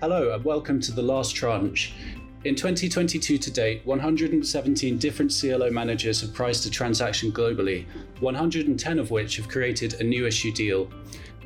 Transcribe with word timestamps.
Hello, 0.00 0.34
and 0.34 0.44
welcome 0.44 0.80
to 0.80 0.92
the 0.92 1.02
last 1.02 1.34
tranche. 1.34 1.94
In 2.44 2.54
2022 2.54 3.38
to 3.38 3.50
date, 3.50 3.80
117 3.84 4.98
different 4.98 5.36
CLO 5.38 5.70
managers 5.70 6.20
have 6.20 6.32
priced 6.32 6.66
a 6.66 6.70
transaction 6.70 7.32
globally, 7.32 7.86
110 8.20 8.98
of 8.98 9.10
which 9.10 9.36
have 9.36 9.48
created 9.48 9.94
a 9.94 10.04
new 10.04 10.26
issue 10.26 10.52
deal. 10.52 10.90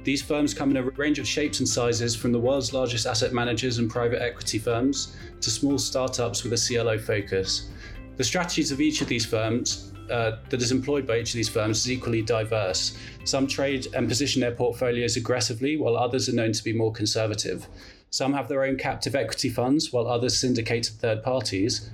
These 0.05 0.23
firms 0.23 0.53
come 0.53 0.71
in 0.71 0.77
a 0.77 0.83
range 0.83 1.19
of 1.19 1.27
shapes 1.27 1.61
and 1.61 1.69
sizes 1.69 2.15
from 2.15 2.33
the 2.33 2.39
world's 2.39 2.73
largest 2.73 3.07
asset 3.07 3.33
managers 3.33 3.79
and 3.79 3.91
private 3.91 4.21
equity 4.21 4.59
firms 4.59 5.17
to 5.41 5.51
small 5.51 5.79
startups 5.79 6.43
with 6.43 6.53
a 6.53 6.57
CLO 6.57 6.99
focus. 6.99 7.71
The 8.17 8.25
strategies 8.25 8.73
of 8.73 8.81
each 8.81 9.01
of 9.01 9.09
these 9.09 9.25
firms 9.25 9.93
uh, 10.11 10.39
that 10.49 10.61
is 10.63 10.73
employed 10.73 11.07
by 11.07 11.19
each 11.19 11.31
of 11.31 11.37
these 11.37 11.49
firms 11.49 11.79
is 11.79 11.91
equally 11.91 12.23
diverse. 12.23 12.99
Some 13.25 13.47
trade 13.47 13.87
and 13.95 14.09
position 14.09 14.41
their 14.41 14.53
portfolios 14.53 15.17
aggressively, 15.17 15.77
while 15.77 15.97
others 15.97 16.29
are 16.29 16.35
known 16.35 16.53
to 16.53 16.65
be 16.65 16.73
more 16.73 16.93
conservative. 16.93 17.69
Some 18.11 18.33
have 18.33 18.49
their 18.49 18.65
own 18.65 18.77
captive 18.77 19.15
equity 19.15 19.51
funds, 19.51 19.93
while 19.93 20.09
others 20.09 20.39
syndicate 20.39 20.85
to 20.85 20.93
third 20.93 21.23
parties. 21.23 21.91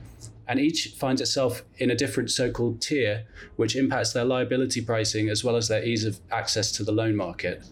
And 0.46 0.60
each 0.60 0.88
finds 0.98 1.20
itself 1.20 1.62
in 1.78 1.90
a 1.90 1.94
different 1.94 2.30
so 2.30 2.50
called 2.50 2.80
tier, 2.80 3.24
which 3.56 3.76
impacts 3.76 4.12
their 4.12 4.24
liability 4.24 4.80
pricing 4.82 5.28
as 5.28 5.42
well 5.42 5.56
as 5.56 5.68
their 5.68 5.82
ease 5.82 6.04
of 6.04 6.20
access 6.30 6.70
to 6.72 6.84
the 6.84 6.92
loan 6.92 7.16
market. 7.16 7.64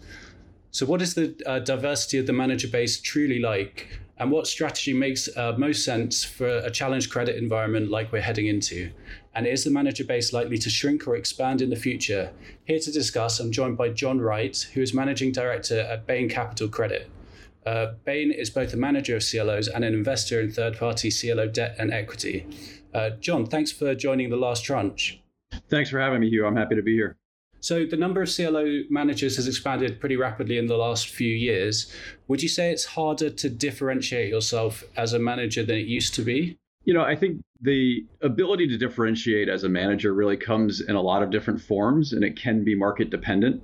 So, 0.71 0.87
what 0.87 1.01
is 1.01 1.13
the 1.13 1.39
uh, 1.45 1.59
diversity 1.59 2.17
of 2.17 2.25
the 2.25 2.33
manager 2.33 2.67
base 2.67 2.99
truly 2.99 3.39
like? 3.39 3.99
And 4.17 4.31
what 4.31 4.47
strategy 4.47 4.93
makes 4.93 5.29
uh, 5.37 5.53
most 5.57 5.83
sense 5.83 6.23
for 6.23 6.47
a 6.47 6.71
challenged 6.71 7.11
credit 7.11 7.35
environment 7.35 7.91
like 7.91 8.11
we're 8.11 8.21
heading 8.21 8.47
into? 8.47 8.91
And 9.35 9.45
is 9.45 9.63
the 9.63 9.71
manager 9.71 10.03
base 10.03 10.33
likely 10.33 10.57
to 10.59 10.69
shrink 10.69 11.07
or 11.07 11.15
expand 11.15 11.61
in 11.61 11.69
the 11.69 11.75
future? 11.75 12.31
Here 12.65 12.79
to 12.79 12.91
discuss, 12.91 13.39
I'm 13.39 13.51
joined 13.51 13.77
by 13.77 13.89
John 13.89 14.19
Wright, 14.19 14.55
who 14.73 14.81
is 14.81 14.93
Managing 14.93 15.31
Director 15.31 15.79
at 15.79 16.07
Bain 16.07 16.29
Capital 16.29 16.67
Credit. 16.67 17.09
Uh, 17.65 17.93
Bain 18.05 18.31
is 18.31 18.49
both 18.49 18.73
a 18.73 18.77
manager 18.77 19.15
of 19.15 19.23
CLOs 19.23 19.67
and 19.67 19.83
an 19.83 19.93
investor 19.93 20.41
in 20.41 20.51
third 20.51 20.77
party 20.77 21.11
CLO 21.11 21.47
debt 21.47 21.75
and 21.79 21.91
equity. 21.91 22.45
Uh, 22.93 23.11
John, 23.19 23.45
thanks 23.45 23.71
for 23.71 23.95
joining 23.95 24.29
the 24.29 24.37
last 24.37 24.63
tranche. 24.63 25.21
Thanks 25.69 25.89
for 25.89 25.99
having 25.99 26.21
me, 26.21 26.29
Hugh. 26.29 26.45
I'm 26.45 26.55
happy 26.55 26.75
to 26.75 26.81
be 26.81 26.93
here. 26.93 27.17
So, 27.59 27.85
the 27.85 27.95
number 27.95 28.21
of 28.21 28.29
CLO 28.35 28.81
managers 28.89 29.37
has 29.37 29.47
expanded 29.47 29.99
pretty 30.01 30.17
rapidly 30.17 30.57
in 30.57 30.67
the 30.67 30.75
last 30.75 31.07
few 31.07 31.33
years. 31.33 31.91
Would 32.27 32.43
you 32.43 32.49
say 32.49 32.71
it's 32.71 32.83
harder 32.83 33.29
to 33.29 33.49
differentiate 33.49 34.29
yourself 34.29 34.83
as 34.97 35.13
a 35.13 35.19
manager 35.19 35.63
than 35.63 35.77
it 35.77 35.85
used 35.85 36.13
to 36.15 36.23
be? 36.23 36.57
You 36.83 36.93
know, 36.93 37.03
I 37.03 37.15
think 37.15 37.41
the 37.61 38.05
ability 38.21 38.67
to 38.67 38.77
differentiate 38.77 39.47
as 39.47 39.63
a 39.63 39.69
manager 39.69 40.13
really 40.13 40.35
comes 40.35 40.81
in 40.81 40.95
a 40.95 41.01
lot 41.01 41.23
of 41.23 41.31
different 41.31 41.61
forms 41.61 42.11
and 42.11 42.21
it 42.21 42.35
can 42.35 42.65
be 42.65 42.75
market 42.75 43.09
dependent. 43.09 43.63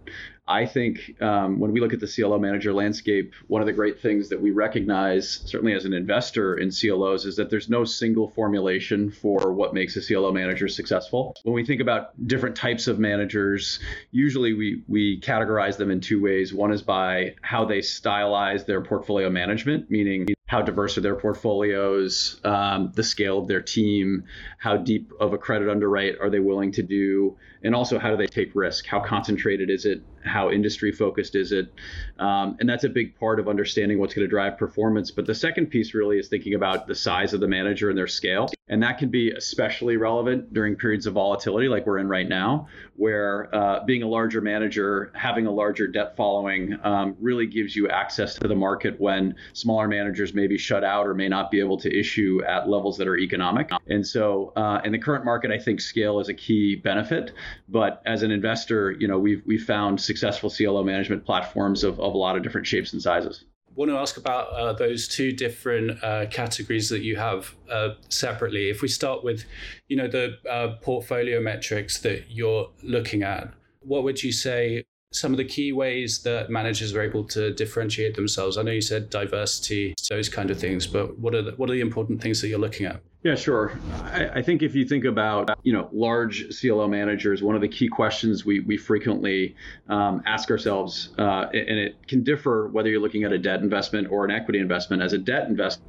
I 0.49 0.65
think 0.65 1.21
um, 1.21 1.59
when 1.59 1.71
we 1.71 1.79
look 1.79 1.93
at 1.93 1.99
the 1.99 2.07
CLO 2.07 2.39
manager 2.39 2.73
landscape, 2.73 3.35
one 3.47 3.61
of 3.61 3.67
the 3.67 3.73
great 3.73 4.01
things 4.01 4.29
that 4.29 4.41
we 4.41 4.49
recognize, 4.49 5.41
certainly 5.45 5.73
as 5.73 5.85
an 5.85 5.93
investor 5.93 6.57
in 6.57 6.71
CLOs, 6.71 7.25
is 7.25 7.35
that 7.35 7.51
there's 7.51 7.69
no 7.69 7.85
single 7.85 8.29
formulation 8.29 9.11
for 9.11 9.53
what 9.53 9.75
makes 9.75 9.95
a 9.95 10.01
CLO 10.01 10.31
manager 10.31 10.67
successful. 10.67 11.35
When 11.43 11.53
we 11.53 11.63
think 11.63 11.81
about 11.81 12.27
different 12.27 12.55
types 12.55 12.87
of 12.87 12.97
managers, 12.97 13.79
usually 14.09 14.53
we, 14.53 14.81
we 14.87 15.21
categorize 15.21 15.77
them 15.77 15.91
in 15.91 16.01
two 16.01 16.19
ways. 16.19 16.51
One 16.51 16.73
is 16.73 16.81
by 16.81 17.35
how 17.43 17.65
they 17.65 17.79
stylize 17.79 18.65
their 18.65 18.81
portfolio 18.81 19.29
management, 19.29 19.91
meaning 19.91 20.29
how 20.49 20.63
diverse 20.63 20.97
are 20.97 21.01
their 21.01 21.15
portfolios, 21.15 22.41
um, 22.43 22.91
the 22.95 23.03
scale 23.03 23.37
of 23.37 23.47
their 23.47 23.61
team, 23.61 24.23
how 24.57 24.77
deep 24.77 25.11
of 25.19 25.31
a 25.31 25.37
credit 25.37 25.69
underwrite 25.69 26.15
are 26.19 26.31
they 26.31 26.39
willing 26.39 26.71
to 26.71 26.81
do, 26.81 27.37
and 27.61 27.75
also 27.75 27.99
how 27.99 28.09
do 28.09 28.17
they 28.17 28.25
take 28.25 28.55
risk? 28.55 28.87
How 28.87 28.99
concentrated 28.99 29.69
is 29.69 29.85
it? 29.85 30.01
How 30.23 30.51
industry 30.51 30.91
focused 30.91 31.35
is 31.35 31.51
it? 31.51 31.71
Um, 32.17 32.57
and 32.59 32.69
that's 32.69 32.83
a 32.83 32.89
big 32.89 33.15
part 33.19 33.39
of 33.39 33.47
understanding 33.47 33.99
what's 33.99 34.13
going 34.13 34.25
to 34.25 34.29
drive 34.29 34.57
performance. 34.57 35.11
But 35.11 35.25
the 35.25 35.35
second 35.35 35.67
piece 35.67 35.93
really 35.93 36.19
is 36.19 36.27
thinking 36.27 36.53
about 36.53 36.87
the 36.87 36.95
size 36.95 37.33
of 37.33 37.39
the 37.39 37.47
manager 37.47 37.89
and 37.89 37.97
their 37.97 38.07
scale. 38.07 38.49
And 38.69 38.81
that 38.83 38.97
can 38.97 39.09
be 39.09 39.31
especially 39.31 39.97
relevant 39.97 40.53
during 40.53 40.75
periods 40.75 41.07
of 41.07 41.13
volatility 41.15 41.67
like 41.67 41.85
we're 41.85 41.97
in 41.97 42.07
right 42.07 42.27
now, 42.27 42.67
where 42.95 43.53
uh, 43.53 43.83
being 43.85 44.03
a 44.03 44.07
larger 44.07 44.41
manager, 44.41 45.11
having 45.15 45.47
a 45.47 45.51
larger 45.51 45.87
debt 45.87 46.15
following 46.15 46.77
um, 46.83 47.15
really 47.19 47.47
gives 47.47 47.75
you 47.75 47.89
access 47.89 48.35
to 48.35 48.47
the 48.47 48.55
market 48.55 48.99
when 48.99 49.35
smaller 49.53 49.87
managers 49.87 50.33
may 50.33 50.47
be 50.47 50.57
shut 50.57 50.83
out 50.83 51.07
or 51.07 51.13
may 51.13 51.27
not 51.27 51.49
be 51.49 51.59
able 51.59 51.77
to 51.77 51.99
issue 51.99 52.41
at 52.47 52.69
levels 52.69 52.97
that 52.97 53.07
are 53.07 53.17
economic. 53.17 53.71
And 53.87 54.05
so 54.05 54.53
uh, 54.55 54.81
in 54.83 54.91
the 54.91 54.99
current 54.99 55.25
market, 55.25 55.51
I 55.51 55.57
think 55.57 55.81
scale 55.81 56.19
is 56.19 56.29
a 56.29 56.33
key 56.33 56.75
benefit. 56.75 57.33
But 57.67 58.01
as 58.05 58.23
an 58.23 58.31
investor, 58.31 58.91
you 58.91 59.07
know, 59.07 59.17
we've, 59.17 59.41
we've 59.45 59.63
found 59.63 59.99
successful 59.99 60.49
CLO 60.49 60.83
management 60.83 61.25
platforms 61.25 61.83
of, 61.83 61.99
of 61.99 62.13
a 62.13 62.17
lot 62.17 62.35
of 62.35 62.43
different 62.43 62.67
shapes 62.67 62.93
and 62.93 63.01
sizes 63.01 63.45
want 63.75 63.89
to 63.91 63.97
ask 63.97 64.17
about 64.17 64.51
uh, 64.51 64.73
those 64.73 65.07
two 65.07 65.31
different 65.31 66.03
uh, 66.03 66.25
categories 66.27 66.89
that 66.89 67.01
you 67.01 67.15
have 67.15 67.53
uh, 67.71 67.89
separately. 68.09 68.69
If 68.69 68.81
we 68.81 68.87
start 68.87 69.23
with, 69.23 69.45
you 69.87 69.97
know, 69.97 70.07
the 70.07 70.37
uh, 70.49 70.75
portfolio 70.81 71.39
metrics 71.39 71.99
that 72.01 72.25
you're 72.29 72.69
looking 72.83 73.23
at, 73.23 73.53
what 73.81 74.03
would 74.03 74.21
you 74.21 74.31
say 74.31 74.83
some 75.11 75.31
of 75.31 75.37
the 75.37 75.45
key 75.45 75.71
ways 75.71 76.21
that 76.23 76.49
managers 76.49 76.93
are 76.93 77.01
able 77.01 77.23
to 77.25 77.53
differentiate 77.53 78.15
themselves? 78.15 78.57
I 78.57 78.63
know 78.63 78.71
you 78.71 78.81
said 78.81 79.09
diversity, 79.09 79.95
those 80.09 80.29
kind 80.29 80.51
of 80.51 80.59
things, 80.59 80.85
but 80.85 81.17
what 81.17 81.33
are 81.33 81.41
the, 81.41 81.51
what 81.51 81.69
are 81.69 81.73
the 81.73 81.81
important 81.81 82.21
things 82.21 82.41
that 82.41 82.47
you're 82.47 82.59
looking 82.59 82.85
at? 82.85 83.01
Yeah, 83.21 83.35
sure. 83.35 83.77
I, 84.03 84.29
I, 84.35 84.41
think 84.41 84.61
if 84.61 84.75
you 84.75 84.85
think 84.85 85.03
about 85.03 85.49
you 85.63 85.73
know 85.73 85.89
large 85.91 86.57
CLO 86.57 86.87
managers, 86.87 87.43
one 87.43 87.53
of 87.53 87.59
the 87.59 87.67
key 87.67 87.89
questions 87.89 88.45
we 88.45 88.61
we 88.61 88.77
frequently 88.77 89.57
um, 89.89 90.23
ask 90.25 90.49
ourselves, 90.49 91.09
uh, 91.17 91.47
and 91.51 91.77
it 91.77 92.07
can 92.07 92.23
differ 92.23 92.69
whether 92.69 92.89
you're 92.89 93.01
looking 93.01 93.25
at 93.25 93.33
a 93.33 93.37
debt 93.37 93.59
investment 93.59 94.09
or 94.09 94.23
an 94.23 94.31
equity 94.31 94.59
investment. 94.59 95.01
As 95.01 95.11
a 95.11 95.17
debt 95.17 95.49
investment 95.49 95.83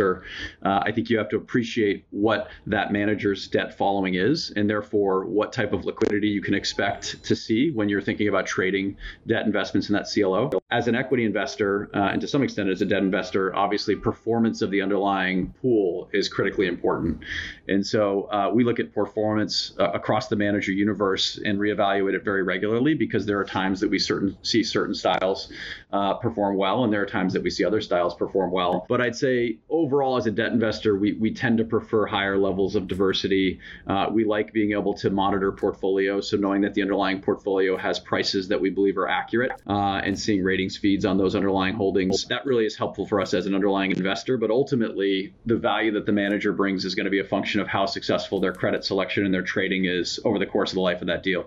uh, 0.00 0.22
I 0.62 0.92
think 0.92 1.10
you 1.10 1.18
have 1.18 1.28
to 1.30 1.36
appreciate 1.36 2.06
what 2.10 2.48
that 2.66 2.92
manager's 2.92 3.48
debt 3.48 3.76
following 3.76 4.14
is, 4.14 4.52
and 4.56 4.68
therefore 4.68 5.26
what 5.26 5.52
type 5.52 5.72
of 5.72 5.84
liquidity 5.84 6.28
you 6.28 6.40
can 6.40 6.54
expect 6.54 7.22
to 7.24 7.36
see 7.36 7.70
when 7.70 7.88
you're 7.88 8.00
thinking 8.00 8.28
about 8.28 8.46
trading 8.46 8.96
debt 9.26 9.46
investments 9.46 9.88
in 9.88 9.94
that 9.94 10.06
CLO. 10.12 10.59
As 10.72 10.86
an 10.86 10.94
equity 10.94 11.24
investor, 11.24 11.90
uh, 11.94 12.10
and 12.12 12.20
to 12.20 12.28
some 12.28 12.44
extent 12.44 12.68
as 12.68 12.80
a 12.80 12.86
debt 12.86 13.02
investor, 13.02 13.54
obviously 13.56 13.96
performance 13.96 14.62
of 14.62 14.70
the 14.70 14.80
underlying 14.80 15.52
pool 15.60 16.08
is 16.12 16.28
critically 16.28 16.68
important. 16.68 17.18
And 17.66 17.84
so 17.84 18.30
uh, 18.30 18.50
we 18.54 18.62
look 18.62 18.78
at 18.78 18.94
performance 18.94 19.72
uh, 19.80 19.90
across 19.90 20.28
the 20.28 20.36
manager 20.36 20.70
universe 20.70 21.40
and 21.44 21.58
reevaluate 21.58 22.14
it 22.14 22.24
very 22.24 22.44
regularly 22.44 22.94
because 22.94 23.26
there 23.26 23.38
are 23.40 23.44
times 23.44 23.80
that 23.80 23.90
we 23.90 23.98
certain 23.98 24.36
see 24.42 24.62
certain 24.62 24.94
styles 24.94 25.52
uh, 25.92 26.14
perform 26.14 26.56
well, 26.56 26.84
and 26.84 26.92
there 26.92 27.02
are 27.02 27.06
times 27.06 27.32
that 27.32 27.42
we 27.42 27.50
see 27.50 27.64
other 27.64 27.80
styles 27.80 28.14
perform 28.14 28.52
well. 28.52 28.86
But 28.88 29.00
I'd 29.00 29.16
say 29.16 29.58
overall, 29.68 30.16
as 30.16 30.26
a 30.26 30.30
debt 30.30 30.52
investor, 30.52 30.96
we, 30.96 31.14
we 31.14 31.34
tend 31.34 31.58
to 31.58 31.64
prefer 31.64 32.06
higher 32.06 32.38
levels 32.38 32.76
of 32.76 32.86
diversity. 32.86 33.58
Uh, 33.88 34.06
we 34.12 34.24
like 34.24 34.52
being 34.52 34.70
able 34.70 34.94
to 34.94 35.10
monitor 35.10 35.50
portfolios, 35.50 36.30
so 36.30 36.36
knowing 36.36 36.60
that 36.60 36.74
the 36.74 36.82
underlying 36.82 37.20
portfolio 37.20 37.76
has 37.76 37.98
prices 37.98 38.46
that 38.46 38.60
we 38.60 38.70
believe 38.70 38.96
are 38.96 39.08
accurate 39.08 39.50
uh, 39.66 40.00
and 40.04 40.16
seeing 40.16 40.44
ratings 40.44 40.59
feeds 40.68 41.04
on 41.04 41.18
those 41.18 41.34
underlying 41.34 41.74
holdings. 41.74 42.26
That 42.26 42.44
really 42.44 42.66
is 42.66 42.76
helpful 42.76 43.06
for 43.06 43.20
us 43.20 43.34
as 43.34 43.46
an 43.46 43.54
underlying 43.54 43.90
investor. 43.90 44.36
But 44.36 44.50
ultimately, 44.50 45.34
the 45.46 45.56
value 45.56 45.92
that 45.92 46.06
the 46.06 46.12
manager 46.12 46.52
brings 46.52 46.84
is 46.84 46.94
going 46.94 47.04
to 47.04 47.10
be 47.10 47.20
a 47.20 47.24
function 47.24 47.60
of 47.60 47.68
how 47.68 47.86
successful 47.86 48.40
their 48.40 48.52
credit 48.52 48.84
selection 48.84 49.24
and 49.24 49.32
their 49.32 49.42
trading 49.42 49.84
is 49.84 50.20
over 50.24 50.38
the 50.38 50.46
course 50.46 50.70
of 50.70 50.74
the 50.74 50.80
life 50.80 51.00
of 51.00 51.06
that 51.06 51.22
deal 51.22 51.46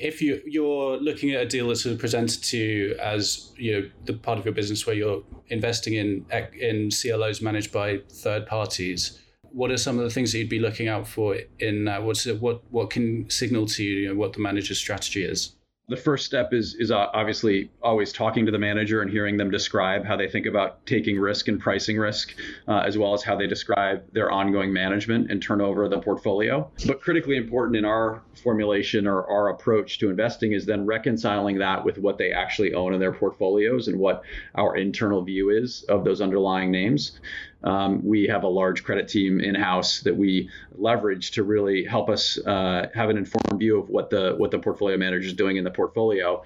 if 0.00 0.22
you 0.22 0.40
you're 0.46 0.96
looking 0.96 1.32
at 1.32 1.42
a 1.42 1.46
deal 1.46 1.68
that's 1.68 1.82
presented 1.98 2.42
to 2.42 2.56
you 2.56 2.94
as 2.94 3.52
you 3.56 3.72
know 3.72 3.90
the 4.06 4.14
part 4.14 4.38
of 4.38 4.44
your 4.46 4.54
business 4.54 4.86
where 4.86 4.96
you're 4.96 5.22
investing 5.48 5.94
in 5.94 6.24
in 6.58 6.90
CLOs 6.90 7.42
managed 7.42 7.70
by 7.70 7.98
third 8.10 8.46
parties, 8.46 9.20
what 9.42 9.70
are 9.70 9.76
some 9.76 9.98
of 9.98 10.04
the 10.04 10.10
things 10.10 10.32
that 10.32 10.38
you'd 10.38 10.48
be 10.48 10.58
looking 10.58 10.88
out 10.88 11.06
for 11.06 11.36
in 11.58 11.86
uh, 11.86 12.00
what's 12.00 12.26
what 12.26 12.62
what 12.70 12.90
can 12.90 13.28
signal 13.28 13.66
to 13.66 13.84
you, 13.84 13.96
you 14.00 14.08
know, 14.08 14.14
what 14.14 14.32
the 14.32 14.40
manager's 14.40 14.78
strategy 14.78 15.22
is? 15.22 15.54
The 15.90 15.96
first 15.96 16.24
step 16.24 16.52
is 16.52 16.76
is 16.76 16.92
obviously 16.92 17.68
always 17.82 18.12
talking 18.12 18.46
to 18.46 18.52
the 18.52 18.58
manager 18.58 19.02
and 19.02 19.10
hearing 19.10 19.36
them 19.36 19.50
describe 19.50 20.04
how 20.04 20.16
they 20.16 20.28
think 20.28 20.46
about 20.46 20.86
taking 20.86 21.18
risk 21.18 21.48
and 21.48 21.60
pricing 21.60 21.98
risk, 21.98 22.34
uh, 22.68 22.78
as 22.78 22.96
well 22.96 23.12
as 23.12 23.24
how 23.24 23.36
they 23.36 23.48
describe 23.48 24.02
their 24.12 24.30
ongoing 24.30 24.72
management 24.72 25.30
and 25.30 25.42
turnover 25.42 25.84
of 25.84 25.90
the 25.90 25.98
portfolio. 25.98 26.70
But 26.86 27.02
critically 27.02 27.36
important 27.36 27.76
in 27.76 27.84
our 27.84 28.22
formulation 28.40 29.06
or 29.06 29.26
our 29.26 29.48
approach 29.48 29.98
to 29.98 30.08
investing 30.08 30.52
is 30.52 30.64
then 30.64 30.86
reconciling 30.86 31.58
that 31.58 31.84
with 31.84 31.98
what 31.98 32.18
they 32.18 32.32
actually 32.32 32.72
own 32.72 32.94
in 32.94 33.00
their 33.00 33.12
portfolios 33.12 33.88
and 33.88 33.98
what 33.98 34.22
our 34.54 34.76
internal 34.76 35.22
view 35.22 35.50
is 35.50 35.82
of 35.88 36.04
those 36.04 36.20
underlying 36.20 36.70
names. 36.70 37.18
Um, 37.62 38.04
we 38.04 38.26
have 38.28 38.42
a 38.42 38.48
large 38.48 38.84
credit 38.84 39.08
team 39.08 39.40
in 39.40 39.54
house 39.54 40.00
that 40.00 40.16
we 40.16 40.50
leverage 40.76 41.32
to 41.32 41.42
really 41.42 41.84
help 41.84 42.08
us 42.08 42.38
uh, 42.38 42.88
have 42.94 43.10
an 43.10 43.16
informed 43.16 43.58
view 43.58 43.78
of 43.78 43.88
what 43.88 44.10
the 44.10 44.34
what 44.36 44.50
the 44.50 44.58
portfolio 44.58 44.96
manager 44.96 45.26
is 45.26 45.34
doing 45.34 45.56
in 45.56 45.64
the 45.64 45.70
portfolio. 45.70 46.42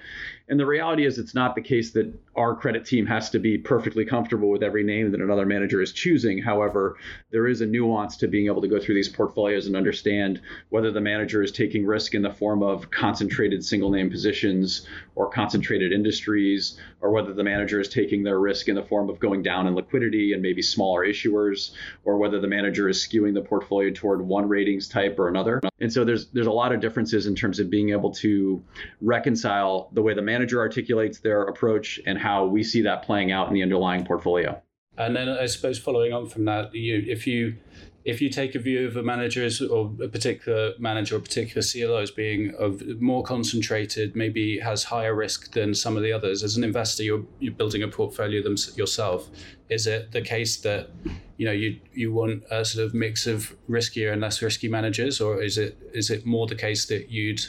And 0.47 0.59
the 0.59 0.65
reality 0.65 1.05
is, 1.05 1.17
it's 1.17 1.33
not 1.33 1.55
the 1.55 1.61
case 1.61 1.91
that 1.93 2.13
our 2.35 2.55
credit 2.55 2.85
team 2.85 3.07
has 3.07 3.31
to 3.31 3.39
be 3.39 3.57
perfectly 3.57 4.05
comfortable 4.05 4.49
with 4.49 4.61
every 4.61 4.83
name 4.83 5.09
that 5.11 5.21
another 5.21 5.45
manager 5.45 5.81
is 5.81 5.91
choosing. 5.91 6.39
However, 6.39 6.97
there 7.31 7.47
is 7.47 7.61
a 7.61 7.65
nuance 7.65 8.17
to 8.17 8.27
being 8.27 8.45
able 8.45 8.61
to 8.61 8.67
go 8.67 8.79
through 8.79 8.93
these 8.93 9.09
portfolios 9.09 9.65
and 9.65 9.75
understand 9.75 10.41
whether 10.69 10.91
the 10.91 11.01
manager 11.01 11.41
is 11.41 11.51
taking 11.51 11.83
risk 11.83 12.13
in 12.13 12.21
the 12.21 12.29
form 12.29 12.61
of 12.61 12.91
concentrated 12.91 13.65
single 13.65 13.89
name 13.89 14.11
positions 14.11 14.85
or 15.15 15.29
concentrated 15.31 15.91
industries, 15.91 16.77
or 17.01 17.09
whether 17.09 17.33
the 17.33 17.43
manager 17.43 17.79
is 17.79 17.89
taking 17.89 18.21
their 18.21 18.39
risk 18.39 18.67
in 18.67 18.75
the 18.75 18.83
form 18.83 19.09
of 19.09 19.19
going 19.19 19.41
down 19.41 19.65
in 19.65 19.73
liquidity 19.73 20.33
and 20.33 20.41
maybe 20.43 20.61
smaller 20.61 21.05
issuers, 21.05 21.71
or 22.03 22.17
whether 22.17 22.39
the 22.39 22.47
manager 22.47 22.87
is 22.87 22.97
skewing 22.97 23.33
the 23.33 23.41
portfolio 23.41 23.91
toward 23.91 24.21
one 24.21 24.47
ratings 24.47 24.87
type 24.87 25.17
or 25.17 25.27
another. 25.27 25.59
And 25.79 25.91
so 25.91 26.05
there's 26.05 26.27
there's 26.27 26.47
a 26.47 26.51
lot 26.51 26.71
of 26.71 26.81
differences 26.81 27.25
in 27.25 27.33
terms 27.33 27.59
of 27.59 27.69
being 27.69 27.89
able 27.89 28.11
to 28.15 28.61
reconcile 29.01 29.89
the 29.93 30.01
way 30.01 30.13
the 30.13 30.21
manager 30.21 30.34
articulates 30.61 31.19
their 31.19 31.43
approach 31.43 31.99
and 32.05 32.17
how 32.17 32.45
we 32.45 32.63
see 32.63 32.81
that 32.81 33.03
playing 33.03 33.31
out 33.31 33.47
in 33.47 33.53
the 33.53 33.63
underlying 33.63 34.05
portfolio. 34.05 34.61
And 34.97 35.15
then 35.15 35.29
I 35.29 35.45
suppose 35.45 35.77
following 35.77 36.13
on 36.13 36.27
from 36.27 36.45
that, 36.45 36.73
you 36.73 37.03
if 37.07 37.27
you 37.27 37.57
if 38.05 38.21
you 38.21 38.29
take 38.29 38.53
a 38.53 38.59
view 38.59 38.87
of 38.87 38.95
a 38.95 39.03
manager 39.03 39.49
or 39.69 39.91
a 40.01 40.07
particular 40.07 40.73
manager 40.77 41.15
or 41.15 41.19
particular 41.19 41.63
CLO 41.63 41.97
as 41.97 42.11
being 42.11 42.53
of 42.59 42.83
more 43.01 43.23
concentrated, 43.23 44.15
maybe 44.15 44.59
has 44.59 44.83
higher 44.83 45.15
risk 45.15 45.53
than 45.53 45.73
some 45.73 45.97
of 45.97 46.03
the 46.03 46.11
others, 46.11 46.43
as 46.43 46.55
an 46.55 46.63
investor, 46.63 47.01
you're, 47.01 47.25
you're 47.39 47.53
building 47.53 47.81
a 47.81 47.87
portfolio 47.87 48.43
them 48.43 48.55
yourself. 48.75 49.27
Is 49.69 49.87
it 49.87 50.11
the 50.11 50.21
case 50.21 50.57
that 50.57 50.91
you 51.37 51.45
know 51.45 51.51
you 51.51 51.79
you 51.93 52.13
want 52.13 52.43
a 52.51 52.63
sort 52.63 52.85
of 52.85 52.93
mix 52.93 53.25
of 53.25 53.55
riskier 53.67 54.13
and 54.13 54.21
less 54.21 54.41
risky 54.41 54.69
managers, 54.69 55.19
or 55.19 55.41
is 55.41 55.57
it 55.57 55.75
is 55.91 56.11
it 56.11 56.25
more 56.27 56.45
the 56.45 56.55
case 56.55 56.85
that 56.85 57.09
you'd 57.09 57.41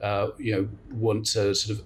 uh, 0.00 0.28
you 0.38 0.54
know 0.54 0.68
want 0.92 1.26
to 1.26 1.52
sort 1.52 1.78
of 1.78 1.84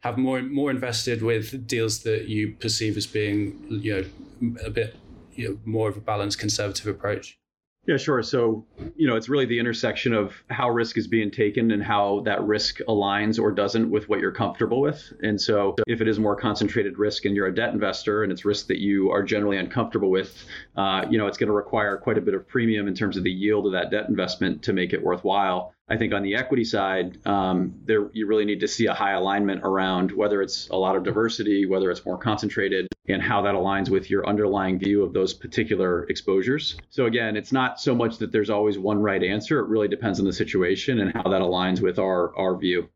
have 0.00 0.18
more 0.18 0.42
more 0.42 0.70
invested 0.70 1.22
with 1.22 1.66
deals 1.66 2.02
that 2.02 2.28
you 2.28 2.54
perceive 2.58 2.96
as 2.96 3.06
being 3.06 3.58
you 3.68 3.94
know 3.94 4.56
a 4.64 4.70
bit 4.70 4.96
you 5.34 5.48
know, 5.48 5.58
more 5.64 5.88
of 5.88 5.96
a 5.96 6.00
balanced 6.00 6.38
conservative 6.38 6.86
approach? 6.86 7.38
Yeah, 7.86 7.96
sure. 7.96 8.22
So, 8.22 8.66
you 8.94 9.08
know, 9.08 9.16
it's 9.16 9.30
really 9.30 9.46
the 9.46 9.58
intersection 9.58 10.12
of 10.12 10.34
how 10.50 10.68
risk 10.68 10.98
is 10.98 11.06
being 11.06 11.30
taken 11.30 11.70
and 11.70 11.82
how 11.82 12.20
that 12.26 12.42
risk 12.42 12.78
aligns 12.88 13.40
or 13.40 13.50
doesn't 13.50 13.90
with 13.90 14.06
what 14.08 14.20
you're 14.20 14.32
comfortable 14.32 14.82
with. 14.82 15.12
And 15.22 15.40
so, 15.40 15.76
if 15.86 16.02
it 16.02 16.06
is 16.06 16.18
more 16.18 16.36
concentrated 16.36 16.98
risk 16.98 17.24
and 17.24 17.34
you're 17.34 17.46
a 17.46 17.54
debt 17.54 17.72
investor 17.72 18.22
and 18.22 18.30
it's 18.30 18.44
risk 18.44 18.66
that 18.66 18.78
you 18.78 19.10
are 19.10 19.22
generally 19.22 19.56
uncomfortable 19.56 20.10
with, 20.10 20.44
uh, 20.76 21.06
you 21.08 21.16
know, 21.16 21.26
it's 21.26 21.38
going 21.38 21.48
to 21.48 21.54
require 21.54 21.96
quite 21.96 22.18
a 22.18 22.20
bit 22.20 22.34
of 22.34 22.46
premium 22.46 22.86
in 22.86 22.94
terms 22.94 23.16
of 23.16 23.24
the 23.24 23.32
yield 23.32 23.64
of 23.64 23.72
that 23.72 23.90
debt 23.90 24.08
investment 24.10 24.62
to 24.64 24.74
make 24.74 24.92
it 24.92 25.02
worthwhile. 25.02 25.72
I 25.90 25.96
think 25.96 26.14
on 26.14 26.22
the 26.22 26.36
equity 26.36 26.62
side, 26.62 27.18
um, 27.26 27.74
there 27.84 28.08
you 28.12 28.26
really 28.26 28.44
need 28.44 28.60
to 28.60 28.68
see 28.68 28.86
a 28.86 28.94
high 28.94 29.12
alignment 29.12 29.62
around 29.64 30.12
whether 30.12 30.40
it's 30.40 30.68
a 30.68 30.76
lot 30.76 30.94
of 30.94 31.02
diversity, 31.02 31.66
whether 31.66 31.90
it's 31.90 32.06
more 32.06 32.16
concentrated, 32.16 32.86
and 33.08 33.20
how 33.20 33.42
that 33.42 33.56
aligns 33.56 33.88
with 33.90 34.08
your 34.08 34.24
underlying 34.24 34.78
view 34.78 35.02
of 35.02 35.12
those 35.12 35.34
particular 35.34 36.04
exposures. 36.04 36.76
So 36.90 37.06
again, 37.06 37.36
it's 37.36 37.50
not 37.50 37.80
so 37.80 37.92
much 37.92 38.18
that 38.18 38.30
there's 38.30 38.50
always 38.50 38.78
one 38.78 39.02
right 39.02 39.22
answer. 39.22 39.58
It 39.58 39.66
really 39.66 39.88
depends 39.88 40.20
on 40.20 40.26
the 40.26 40.32
situation 40.32 41.00
and 41.00 41.12
how 41.12 41.24
that 41.24 41.42
aligns 41.42 41.80
with 41.80 41.98
our 41.98 42.36
our 42.36 42.56
view. 42.56 42.88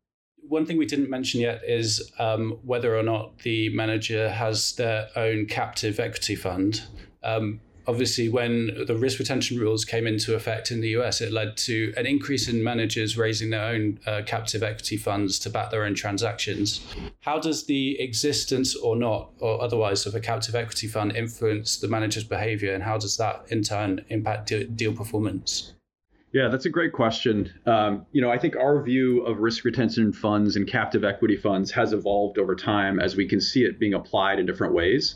One 0.47 0.65
thing 0.65 0.77
we 0.77 0.85
didn't 0.85 1.09
mention 1.09 1.41
yet 1.41 1.63
is 1.67 2.13
um, 2.17 2.59
whether 2.63 2.97
or 2.97 3.03
not 3.03 3.39
the 3.39 3.69
manager 3.69 4.29
has 4.29 4.73
their 4.75 5.09
own 5.17 5.47
captive 5.47 5.99
equity 5.99 6.35
fund. 6.35 6.83
Um, 7.23 7.59
obviously, 7.87 8.29
when 8.29 8.85
the 8.87 8.95
risk 8.95 9.19
retention 9.19 9.59
rules 9.59 9.85
came 9.85 10.07
into 10.07 10.35
effect 10.35 10.71
in 10.71 10.81
the 10.81 10.89
US, 10.89 11.21
it 11.21 11.31
led 11.31 11.57
to 11.57 11.93
an 11.97 12.05
increase 12.05 12.47
in 12.47 12.63
managers 12.63 13.17
raising 13.17 13.49
their 13.49 13.65
own 13.65 13.99
uh, 14.05 14.21
captive 14.25 14.63
equity 14.63 14.97
funds 14.97 15.39
to 15.39 15.49
back 15.49 15.71
their 15.71 15.83
own 15.83 15.95
transactions. 15.95 16.81
How 17.21 17.39
does 17.39 17.65
the 17.65 17.99
existence 17.99 18.75
or 18.75 18.95
not, 18.95 19.31
or 19.39 19.61
otherwise, 19.61 20.05
of 20.05 20.15
a 20.15 20.19
captive 20.19 20.55
equity 20.55 20.87
fund 20.87 21.15
influence 21.15 21.77
the 21.77 21.87
manager's 21.87 22.23
behavior, 22.23 22.73
and 22.73 22.83
how 22.83 22.97
does 22.97 23.17
that 23.17 23.45
in 23.49 23.63
turn 23.63 24.05
impact 24.09 24.51
deal 24.75 24.93
performance? 24.93 25.73
Yeah, 26.35 26.49
that's 26.49 26.65
a 26.65 26.69
great 26.69 26.91
question. 26.91 27.49
Um, 27.65 28.05
you 28.11 28.21
know, 28.21 28.29
I 28.29 28.37
think 28.37 28.57
our 28.57 28.83
view 28.83 29.21
of 29.21 29.39
risk 29.39 29.63
retention 29.63 30.11
funds 30.11 30.57
and 30.57 30.67
captive 30.67 31.05
equity 31.05 31.37
funds 31.37 31.71
has 31.71 31.93
evolved 31.93 32.37
over 32.37 32.57
time 32.57 32.99
as 32.99 33.15
we 33.15 33.25
can 33.25 33.39
see 33.39 33.63
it 33.63 33.79
being 33.79 33.93
applied 33.93 34.37
in 34.37 34.45
different 34.45 34.73
ways. 34.73 35.15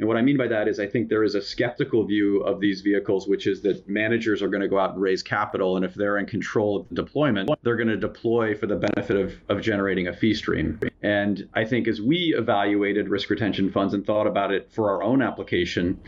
And 0.00 0.08
what 0.08 0.16
I 0.16 0.22
mean 0.22 0.38
by 0.38 0.48
that 0.48 0.66
is 0.66 0.80
I 0.80 0.86
think 0.86 1.10
there 1.10 1.24
is 1.24 1.34
a 1.34 1.42
skeptical 1.42 2.06
view 2.06 2.40
of 2.40 2.58
these 2.58 2.80
vehicles, 2.80 3.28
which 3.28 3.46
is 3.46 3.60
that 3.62 3.86
managers 3.86 4.40
are 4.40 4.48
going 4.48 4.62
to 4.62 4.68
go 4.68 4.78
out 4.78 4.94
and 4.94 5.02
raise 5.02 5.22
capital. 5.22 5.76
And 5.76 5.84
if 5.84 5.94
they're 5.94 6.16
in 6.16 6.24
control 6.24 6.80
of 6.80 6.88
the 6.88 6.94
deployment, 6.94 7.50
they're 7.62 7.76
going 7.76 7.88
to 7.88 7.98
deploy 7.98 8.56
for 8.56 8.66
the 8.66 8.76
benefit 8.76 9.16
of, 9.16 9.34
of 9.50 9.60
generating 9.60 10.08
a 10.08 10.14
fee 10.14 10.32
stream. 10.32 10.80
And 11.02 11.46
I 11.52 11.66
think 11.66 11.86
as 11.86 12.00
we 12.00 12.34
evaluated 12.34 13.10
risk 13.10 13.28
retention 13.28 13.70
funds 13.70 13.92
and 13.92 14.06
thought 14.06 14.26
about 14.26 14.52
it 14.52 14.72
for 14.72 14.88
our 14.90 15.02
own 15.02 15.20
application, 15.20 16.00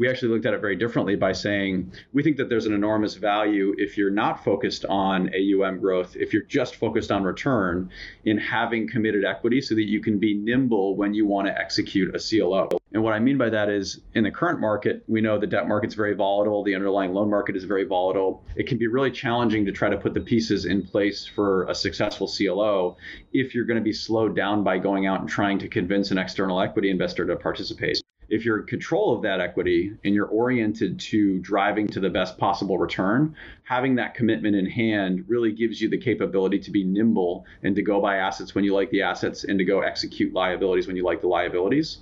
we 0.00 0.08
actually 0.08 0.28
looked 0.28 0.46
at 0.46 0.54
it 0.54 0.62
very 0.62 0.76
differently 0.76 1.14
by 1.14 1.30
saying 1.30 1.92
we 2.14 2.22
think 2.22 2.38
that 2.38 2.48
there's 2.48 2.64
an 2.64 2.72
enormous 2.72 3.16
value 3.16 3.74
if 3.76 3.98
you're 3.98 4.10
not 4.10 4.42
focused 4.42 4.86
on 4.86 5.28
AUM 5.34 5.78
growth, 5.78 6.16
if 6.16 6.32
you're 6.32 6.44
just 6.44 6.76
focused 6.76 7.10
on 7.10 7.22
return, 7.22 7.90
in 8.24 8.38
having 8.38 8.88
committed 8.88 9.26
equity 9.26 9.60
so 9.60 9.74
that 9.74 9.86
you 9.86 10.00
can 10.00 10.18
be 10.18 10.32
nimble 10.32 10.96
when 10.96 11.12
you 11.12 11.26
want 11.26 11.46
to 11.48 11.58
execute 11.58 12.16
a 12.16 12.18
CLO. 12.18 12.70
And 12.94 13.02
what 13.02 13.12
I 13.12 13.18
mean 13.18 13.36
by 13.36 13.50
that 13.50 13.68
is 13.68 14.00
in 14.14 14.24
the 14.24 14.30
current 14.30 14.58
market, 14.58 15.04
we 15.06 15.20
know 15.20 15.38
the 15.38 15.46
debt 15.46 15.68
market's 15.68 15.94
very 15.94 16.14
volatile, 16.14 16.64
the 16.64 16.74
underlying 16.74 17.12
loan 17.12 17.28
market 17.28 17.54
is 17.54 17.64
very 17.64 17.84
volatile. 17.84 18.42
It 18.56 18.66
can 18.66 18.78
be 18.78 18.86
really 18.86 19.10
challenging 19.10 19.66
to 19.66 19.72
try 19.72 19.90
to 19.90 19.98
put 19.98 20.14
the 20.14 20.20
pieces 20.22 20.64
in 20.64 20.82
place 20.82 21.26
for 21.26 21.66
a 21.66 21.74
successful 21.74 22.26
CLO 22.26 22.96
if 23.34 23.54
you're 23.54 23.66
going 23.66 23.78
to 23.78 23.84
be 23.84 23.92
slowed 23.92 24.34
down 24.34 24.64
by 24.64 24.78
going 24.78 25.06
out 25.06 25.20
and 25.20 25.28
trying 25.28 25.58
to 25.58 25.68
convince 25.68 26.10
an 26.10 26.16
external 26.16 26.58
equity 26.58 26.88
investor 26.88 27.26
to 27.26 27.36
participate 27.36 28.00
if 28.30 28.44
you're 28.44 28.60
in 28.60 28.66
control 28.66 29.14
of 29.14 29.22
that 29.22 29.40
equity 29.40 29.92
and 30.04 30.14
you're 30.14 30.26
oriented 30.26 31.00
to 31.00 31.40
driving 31.40 31.88
to 31.88 32.00
the 32.00 32.08
best 32.08 32.38
possible 32.38 32.78
return, 32.78 33.34
having 33.64 33.96
that 33.96 34.14
commitment 34.14 34.54
in 34.54 34.66
hand 34.66 35.24
really 35.28 35.52
gives 35.52 35.80
you 35.80 35.90
the 35.90 35.98
capability 35.98 36.58
to 36.60 36.70
be 36.70 36.84
nimble 36.84 37.44
and 37.62 37.74
to 37.74 37.82
go 37.82 38.00
buy 38.00 38.16
assets 38.16 38.54
when 38.54 38.64
you 38.64 38.72
like 38.72 38.88
the 38.90 39.02
assets 39.02 39.44
and 39.44 39.58
to 39.58 39.64
go 39.64 39.80
execute 39.80 40.32
liabilities 40.32 40.86
when 40.86 40.96
you 40.96 41.04
like 41.04 41.20
the 41.20 41.26
liabilities. 41.26 41.98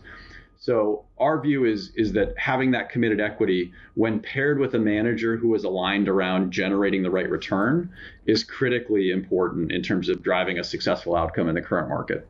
So 0.60 1.04
our 1.19 1.40
view 1.40 1.64
is 1.64 1.92
is 1.94 2.12
that 2.12 2.34
having 2.36 2.72
that 2.72 2.90
committed 2.90 3.20
equity 3.20 3.72
when 3.94 4.20
paired 4.20 4.58
with 4.58 4.75
a 4.75 4.78
manager 4.78 5.36
who 5.36 5.54
is 5.54 5.64
aligned 5.64 6.08
around 6.08 6.50
generating 6.50 7.02
the 7.02 7.10
right 7.10 7.30
return 7.30 7.90
is 8.26 8.42
critically 8.44 9.10
important 9.10 9.70
in 9.70 9.82
terms 9.82 10.08
of 10.08 10.22
driving 10.22 10.58
a 10.58 10.64
successful 10.64 11.14
outcome 11.14 11.48
in 11.48 11.54
the 11.54 11.62
current 11.62 11.88
market 11.88 12.26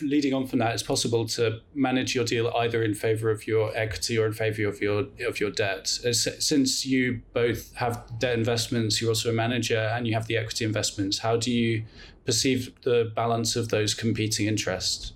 leading 0.00 0.32
on 0.34 0.46
from 0.46 0.60
that, 0.60 0.72
it's 0.72 0.82
possible 0.82 1.26
to 1.26 1.60
manage 1.74 2.14
your 2.14 2.24
deal 2.24 2.52
either 2.56 2.82
in 2.82 2.94
favor 2.94 3.30
of 3.30 3.46
your 3.46 3.76
equity 3.76 4.16
or 4.16 4.26
in 4.26 4.32
favor 4.32 4.66
of 4.68 4.80
your 4.80 5.06
of 5.26 5.40
your 5.40 5.50
debt. 5.50 5.98
Uh, 6.04 6.12
since 6.12 6.86
you 6.86 7.22
both 7.32 7.74
have 7.74 8.04
debt 8.18 8.38
investments, 8.38 9.00
you're 9.00 9.10
also 9.10 9.30
a 9.30 9.32
manager 9.32 9.78
and 9.78 10.06
you 10.06 10.14
have 10.14 10.26
the 10.26 10.36
equity 10.36 10.64
investments. 10.64 11.18
How 11.18 11.36
do 11.36 11.50
you 11.50 11.84
perceive 12.24 12.72
the 12.82 13.12
balance 13.14 13.56
of 13.56 13.68
those 13.68 13.94
competing 13.94 14.46
interests? 14.46 15.12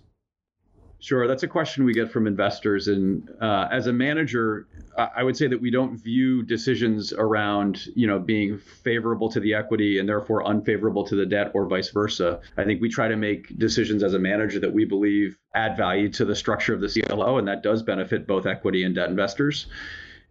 Sure, 1.04 1.28
that's 1.28 1.42
a 1.42 1.48
question 1.48 1.84
we 1.84 1.92
get 1.92 2.10
from 2.10 2.26
investors. 2.26 2.88
And 2.88 3.28
uh, 3.38 3.68
as 3.70 3.88
a 3.88 3.92
manager, 3.92 4.66
I 4.96 5.22
would 5.22 5.36
say 5.36 5.46
that 5.48 5.60
we 5.60 5.70
don't 5.70 5.98
view 5.98 6.42
decisions 6.42 7.12
around, 7.12 7.88
you 7.94 8.06
know, 8.06 8.18
being 8.18 8.56
favorable 8.56 9.28
to 9.28 9.38
the 9.38 9.52
equity 9.52 9.98
and 9.98 10.08
therefore 10.08 10.46
unfavorable 10.46 11.04
to 11.04 11.14
the 11.14 11.26
debt, 11.26 11.50
or 11.52 11.66
vice 11.66 11.90
versa. 11.90 12.40
I 12.56 12.64
think 12.64 12.80
we 12.80 12.88
try 12.88 13.08
to 13.08 13.16
make 13.16 13.58
decisions 13.58 14.02
as 14.02 14.14
a 14.14 14.18
manager 14.18 14.58
that 14.60 14.72
we 14.72 14.86
believe 14.86 15.36
add 15.54 15.76
value 15.76 16.08
to 16.08 16.24
the 16.24 16.34
structure 16.34 16.72
of 16.72 16.80
the 16.80 16.88
CLO, 16.88 17.36
and 17.36 17.46
that 17.48 17.62
does 17.62 17.82
benefit 17.82 18.26
both 18.26 18.46
equity 18.46 18.84
and 18.84 18.94
debt 18.94 19.10
investors. 19.10 19.66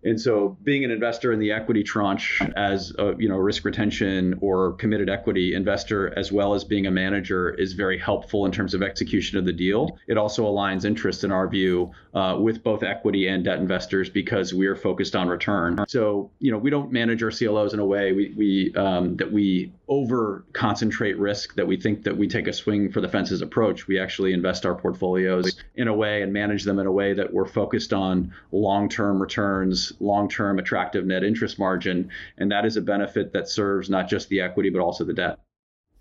And 0.06 0.20
so 0.20 0.58
being 0.64 0.84
an 0.84 0.92
investor 0.92 1.32
in 1.32 1.40
the 1.40 1.52
equity 1.52 1.84
tranche 1.84 2.42
as 2.56 2.94
a 3.00 3.16
you 3.18 3.30
know 3.30 3.38
risk 3.38 3.66
retention 3.66 4.38
or 4.42 4.74
committed 4.74 5.10
equity 5.10 5.54
investor 5.54 6.18
as 6.18 6.32
well 6.32 6.54
as 6.54 6.64
being 6.64 6.88
a 6.88 6.92
manager 6.92 7.50
is 7.50 7.74
very 7.74 7.98
helpful 7.98 8.46
in 8.46 8.52
terms 8.52 8.74
of 8.74 8.82
execution 8.82 9.38
of 9.38 9.46
the 9.46 9.54
deal. 9.54 9.98
It 10.08 10.18
also 10.18 10.46
aligns 10.46 10.86
interest 10.86 11.24
in 11.24 11.32
our 11.32 11.48
view 11.48 11.92
uh, 12.14 12.38
with 12.40 12.64
both 12.64 12.84
equity 12.84 13.28
and 13.28 13.44
debt 13.44 13.60
investors 13.60 14.10
because 14.10 14.54
we 14.54 14.68
are 14.68 14.76
focused 14.76 15.16
on 15.16 15.28
return. 15.28 15.84
So 15.88 16.32
you 16.40 16.52
know 16.52 16.58
we 16.58 16.70
don't 16.70 16.92
manage 16.92 17.24
our 17.24 17.32
CLOs 17.32 17.74
in 17.74 17.80
a 17.80 17.86
way 17.86 18.14
we, 18.14 18.34
we 18.36 18.74
um, 18.76 19.16
that 19.18 19.32
we 19.32 19.72
over 19.88 20.46
concentrate 20.54 21.18
risk 21.18 21.56
that 21.56 21.68
we 21.68 21.78
think 21.78 22.04
that 22.04 22.18
we 22.18 22.28
take 22.28 22.48
a 22.48 22.54
swing 22.54 22.92
for 22.92 23.02
the 23.02 23.08
fences 23.08 23.42
approach. 23.42 23.88
We 23.88 24.00
actually 24.00 24.34
invest 24.34 24.66
our 24.66 24.76
portfolios 24.76 25.62
in 25.76 25.88
a 25.88 25.94
way 25.94 26.22
and 26.22 26.34
manage 26.34 26.64
them 26.64 26.80
in 26.80 26.88
a 26.88 26.92
way 26.92 27.14
that 27.14 27.34
we're 27.34 27.46
focused 27.46 27.94
on 27.94 28.34
long-term 28.52 29.22
returns 29.22 29.93
long-term 30.00 30.60
attractive 30.60 31.06
net 31.06 31.24
interest 31.24 31.60
margin, 31.60 32.10
and 32.38 32.52
that 32.52 32.66
is 32.66 32.78
a 32.78 32.82
benefit 32.82 33.34
that 33.34 33.48
serves 33.48 33.90
not 33.90 34.08
just 34.08 34.30
the 34.30 34.42
equity 34.42 34.70
but 34.70 34.80
also 34.80 35.04
the 35.04 35.14
debt. 35.14 35.40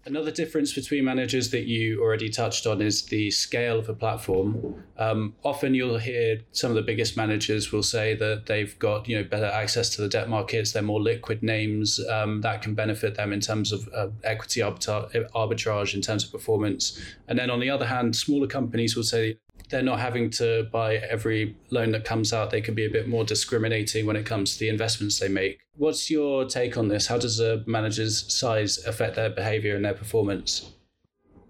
Another 0.04 0.32
difference 0.32 0.72
between 0.72 1.04
managers 1.04 1.50
that 1.50 1.66
you 1.66 2.02
already 2.02 2.28
touched 2.28 2.66
on 2.66 2.82
is 2.82 3.02
the 3.02 3.30
scale 3.30 3.78
of 3.78 3.88
a 3.88 3.94
platform. 3.94 4.82
Um, 4.98 5.36
often 5.44 5.74
you'll 5.74 5.98
hear 5.98 6.40
some 6.50 6.72
of 6.72 6.74
the 6.74 6.82
biggest 6.82 7.16
managers 7.16 7.70
will 7.70 7.84
say 7.84 8.14
that 8.16 8.46
they've 8.46 8.76
got 8.80 9.08
you 9.08 9.16
know 9.16 9.22
better 9.22 9.46
access 9.46 9.90
to 9.90 10.02
the 10.02 10.08
debt 10.08 10.28
markets. 10.28 10.72
They're 10.72 10.82
more 10.82 11.00
liquid 11.00 11.44
names 11.44 12.00
um, 12.08 12.40
that 12.40 12.62
can 12.62 12.74
benefit 12.74 13.14
them 13.14 13.32
in 13.32 13.38
terms 13.38 13.70
of 13.70 13.88
uh, 13.94 14.08
equity 14.24 14.60
arbitrage, 14.60 15.94
in 15.94 16.00
terms 16.00 16.24
of 16.24 16.32
performance. 16.32 17.00
And 17.28 17.38
then 17.38 17.48
on 17.48 17.60
the 17.60 17.70
other 17.70 17.86
hand, 17.86 18.16
smaller 18.16 18.48
companies 18.48 18.96
will 18.96 19.04
say 19.04 19.38
they're 19.72 19.82
not 19.82 19.98
having 19.98 20.30
to 20.30 20.68
buy 20.70 20.96
every 20.96 21.56
loan 21.70 21.90
that 21.92 22.04
comes 22.04 22.32
out. 22.32 22.50
They 22.50 22.60
can 22.60 22.74
be 22.74 22.84
a 22.84 22.90
bit 22.90 23.08
more 23.08 23.24
discriminating 23.24 24.06
when 24.06 24.14
it 24.14 24.26
comes 24.26 24.52
to 24.52 24.58
the 24.60 24.68
investments 24.68 25.18
they 25.18 25.28
make. 25.28 25.58
What's 25.76 26.10
your 26.10 26.44
take 26.44 26.76
on 26.76 26.88
this? 26.88 27.08
How 27.08 27.18
does 27.18 27.40
a 27.40 27.64
manager's 27.66 28.32
size 28.32 28.78
affect 28.86 29.16
their 29.16 29.30
behavior 29.30 29.74
and 29.74 29.84
their 29.84 29.94
performance? 29.94 30.70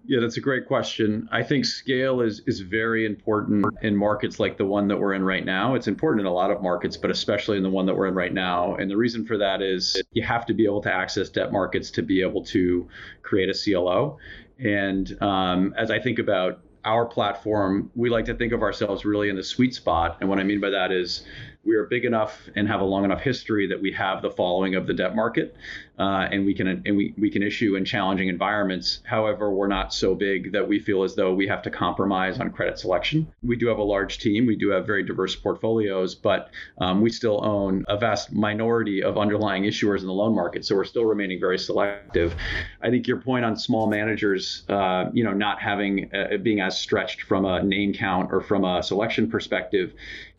Yeah, 0.05 0.19
that's 0.19 0.35
a 0.35 0.41
great 0.41 0.67
question. 0.67 1.29
I 1.31 1.43
think 1.43 1.63
scale 1.63 2.19
is 2.19 2.41
is 2.45 2.59
very 2.59 3.05
important 3.05 3.65
in 3.83 3.95
markets 3.95 4.37
like 4.37 4.57
the 4.57 4.65
one 4.65 4.87
that 4.89 4.97
we're 4.97 5.13
in 5.13 5.23
right 5.23 5.45
now. 5.45 5.75
It's 5.75 5.87
important 5.87 6.21
in 6.21 6.25
a 6.25 6.33
lot 6.33 6.51
of 6.51 6.61
markets, 6.61 6.97
but 6.97 7.09
especially 7.09 7.55
in 7.55 7.63
the 7.63 7.69
one 7.69 7.85
that 7.85 7.95
we're 7.95 8.07
in 8.07 8.13
right 8.13 8.33
now. 8.33 8.75
And 8.75 8.91
the 8.91 8.97
reason 8.97 9.25
for 9.25 9.37
that 9.37 9.61
is 9.61 10.01
you 10.11 10.21
have 10.23 10.45
to 10.47 10.53
be 10.53 10.65
able 10.65 10.81
to 10.81 10.93
access 10.93 11.29
debt 11.29 11.53
markets 11.53 11.89
to 11.91 12.01
be 12.01 12.21
able 12.21 12.43
to 12.45 12.87
create 13.21 13.49
a 13.49 13.53
CLO. 13.53 14.17
And 14.59 15.21
um, 15.21 15.73
as 15.77 15.89
I 15.89 15.99
think 15.99 16.19
about 16.19 16.59
our 16.85 17.05
platform, 17.05 17.89
we 17.95 18.09
like 18.09 18.25
to 18.25 18.33
think 18.33 18.53
of 18.53 18.61
ourselves 18.61 19.05
really 19.05 19.29
in 19.29 19.35
the 19.35 19.43
sweet 19.43 19.73
spot. 19.73 20.17
And 20.19 20.29
what 20.29 20.39
I 20.39 20.43
mean 20.43 20.59
by 20.59 20.69
that 20.69 20.91
is 20.91 21.25
we 21.63 21.75
are 21.75 21.85
big 21.85 22.03
enough 22.03 22.49
and 22.55 22.67
have 22.67 22.81
a 22.81 22.83
long 22.83 23.05
enough 23.05 23.21
history 23.21 23.67
that 23.67 23.81
we 23.81 23.91
have 23.93 24.21
the 24.21 24.29
following 24.29 24.75
of 24.75 24.85
the 24.85 24.93
debt 24.93 25.15
market, 25.15 25.55
uh, 25.99 26.27
and 26.31 26.45
we 26.45 26.53
can 26.53 26.67
and 26.67 26.97
we, 26.97 27.13
we 27.17 27.29
can 27.29 27.43
issue 27.43 27.75
in 27.75 27.85
challenging 27.85 28.27
environments. 28.27 28.99
However, 29.03 29.51
we're 29.51 29.67
not 29.67 29.93
so 29.93 30.15
big 30.15 30.51
that 30.53 30.67
we 30.67 30.79
feel 30.79 31.03
as 31.03 31.15
though 31.15 31.33
we 31.33 31.47
have 31.47 31.61
to 31.63 31.69
compromise 31.69 32.39
on 32.39 32.49
credit 32.51 32.79
selection. 32.79 33.27
We 33.43 33.57
do 33.57 33.67
have 33.67 33.77
a 33.77 33.83
large 33.83 34.17
team. 34.17 34.47
We 34.47 34.55
do 34.55 34.69
have 34.69 34.87
very 34.87 35.03
diverse 35.03 35.35
portfolios, 35.35 36.15
but 36.15 36.49
um, 36.79 37.01
we 37.01 37.09
still 37.11 37.43
own 37.45 37.85
a 37.87 37.97
vast 37.97 38.33
minority 38.33 39.03
of 39.03 39.17
underlying 39.17 39.63
issuers 39.63 39.99
in 39.99 40.07
the 40.07 40.13
loan 40.13 40.33
market. 40.33 40.65
So 40.65 40.75
we're 40.75 40.85
still 40.85 41.05
remaining 41.05 41.39
very 41.39 41.59
selective. 41.59 42.35
I 42.81 42.89
think 42.89 43.07
your 43.07 43.17
point 43.17 43.45
on 43.45 43.55
small 43.55 43.87
managers, 43.87 44.63
uh, 44.69 45.05
you 45.13 45.23
know, 45.23 45.33
not 45.33 45.61
having 45.61 46.09
uh, 46.13 46.37
being 46.37 46.59
as 46.59 46.77
stretched 46.77 47.21
from 47.21 47.45
a 47.45 47.61
name 47.61 47.93
count 47.93 48.29
or 48.31 48.41
from 48.41 48.63
a 48.65 48.81
selection 48.81 49.29
perspective 49.29 49.93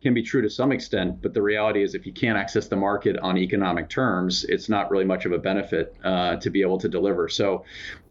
can 0.04 0.14
be 0.14 0.22
true 0.22 0.42
to 0.42 0.50
some 0.50 0.70
extent, 0.70 1.22
but 1.22 1.32
the 1.32 1.40
reality 1.40 1.82
is 1.82 1.94
if 1.94 2.04
you 2.06 2.12
can't 2.12 2.36
access 2.36 2.68
the 2.68 2.76
market 2.76 3.16
on 3.20 3.38
economic 3.38 3.88
terms, 3.88 4.44
it's 4.44 4.68
not 4.68 4.90
really 4.90 5.04
much 5.04 5.24
of 5.24 5.32
a 5.32 5.38
benefit 5.44 5.94
uh, 6.02 6.36
to 6.36 6.50
be 6.50 6.60
able 6.62 6.78
to 6.78 6.88
deliver. 6.88 7.28
So 7.28 7.64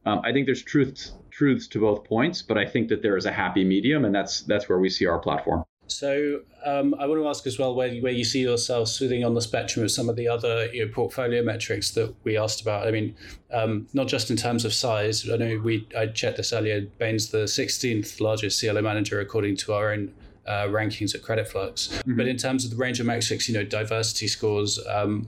um, 0.05 0.21
I 0.23 0.31
think 0.31 0.45
there's 0.45 0.63
truths 0.63 1.11
truths 1.31 1.67
to 1.67 1.79
both 1.79 2.03
points, 2.05 2.41
but 2.43 2.57
I 2.57 2.65
think 2.65 2.87
that 2.89 3.01
there 3.01 3.17
is 3.17 3.25
a 3.25 3.31
happy 3.31 3.65
medium, 3.65 4.05
and 4.05 4.15
that's 4.15 4.41
that's 4.41 4.69
where 4.69 4.79
we 4.79 4.89
see 4.89 5.05
our 5.05 5.19
platform. 5.19 5.65
So 5.87 6.39
um, 6.65 6.95
I 6.97 7.05
want 7.07 7.21
to 7.21 7.27
ask 7.27 7.45
as 7.45 7.59
well 7.59 7.75
where, 7.75 7.93
where 7.97 8.11
you 8.11 8.23
see 8.23 8.41
yourself 8.41 8.87
sitting 8.87 9.25
on 9.25 9.33
the 9.33 9.41
spectrum 9.41 9.83
of 9.83 9.91
some 9.91 10.07
of 10.09 10.15
the 10.15 10.27
other 10.27 10.67
you 10.73 10.85
know, 10.85 10.91
portfolio 10.91 11.43
metrics 11.43 11.91
that 11.91 12.15
we 12.23 12.37
asked 12.37 12.61
about. 12.61 12.87
I 12.87 12.91
mean, 12.91 13.15
um, 13.51 13.87
not 13.93 14.07
just 14.07 14.31
in 14.31 14.37
terms 14.37 14.63
of 14.63 14.73
size. 14.73 15.29
I 15.29 15.35
know 15.35 15.59
we 15.63 15.87
I 15.97 16.07
checked 16.07 16.37
this 16.37 16.53
earlier. 16.53 16.81
Bain's 16.99 17.29
the 17.29 17.45
16th 17.45 18.21
largest 18.21 18.61
CLO 18.61 18.81
manager 18.81 19.19
according 19.19 19.57
to 19.57 19.73
our 19.73 19.91
own 19.91 20.13
uh, 20.47 20.67
rankings 20.67 21.13
at 21.15 21.21
Creditflux. 21.21 21.89
Mm-hmm. 21.89 22.17
But 22.17 22.27
in 22.27 22.37
terms 22.37 22.65
of 22.65 22.71
the 22.71 22.77
range 22.77 22.99
of 22.99 23.05
metrics, 23.05 23.47
you 23.47 23.53
know, 23.53 23.63
diversity 23.63 24.27
scores, 24.27 24.79
um, 24.87 25.27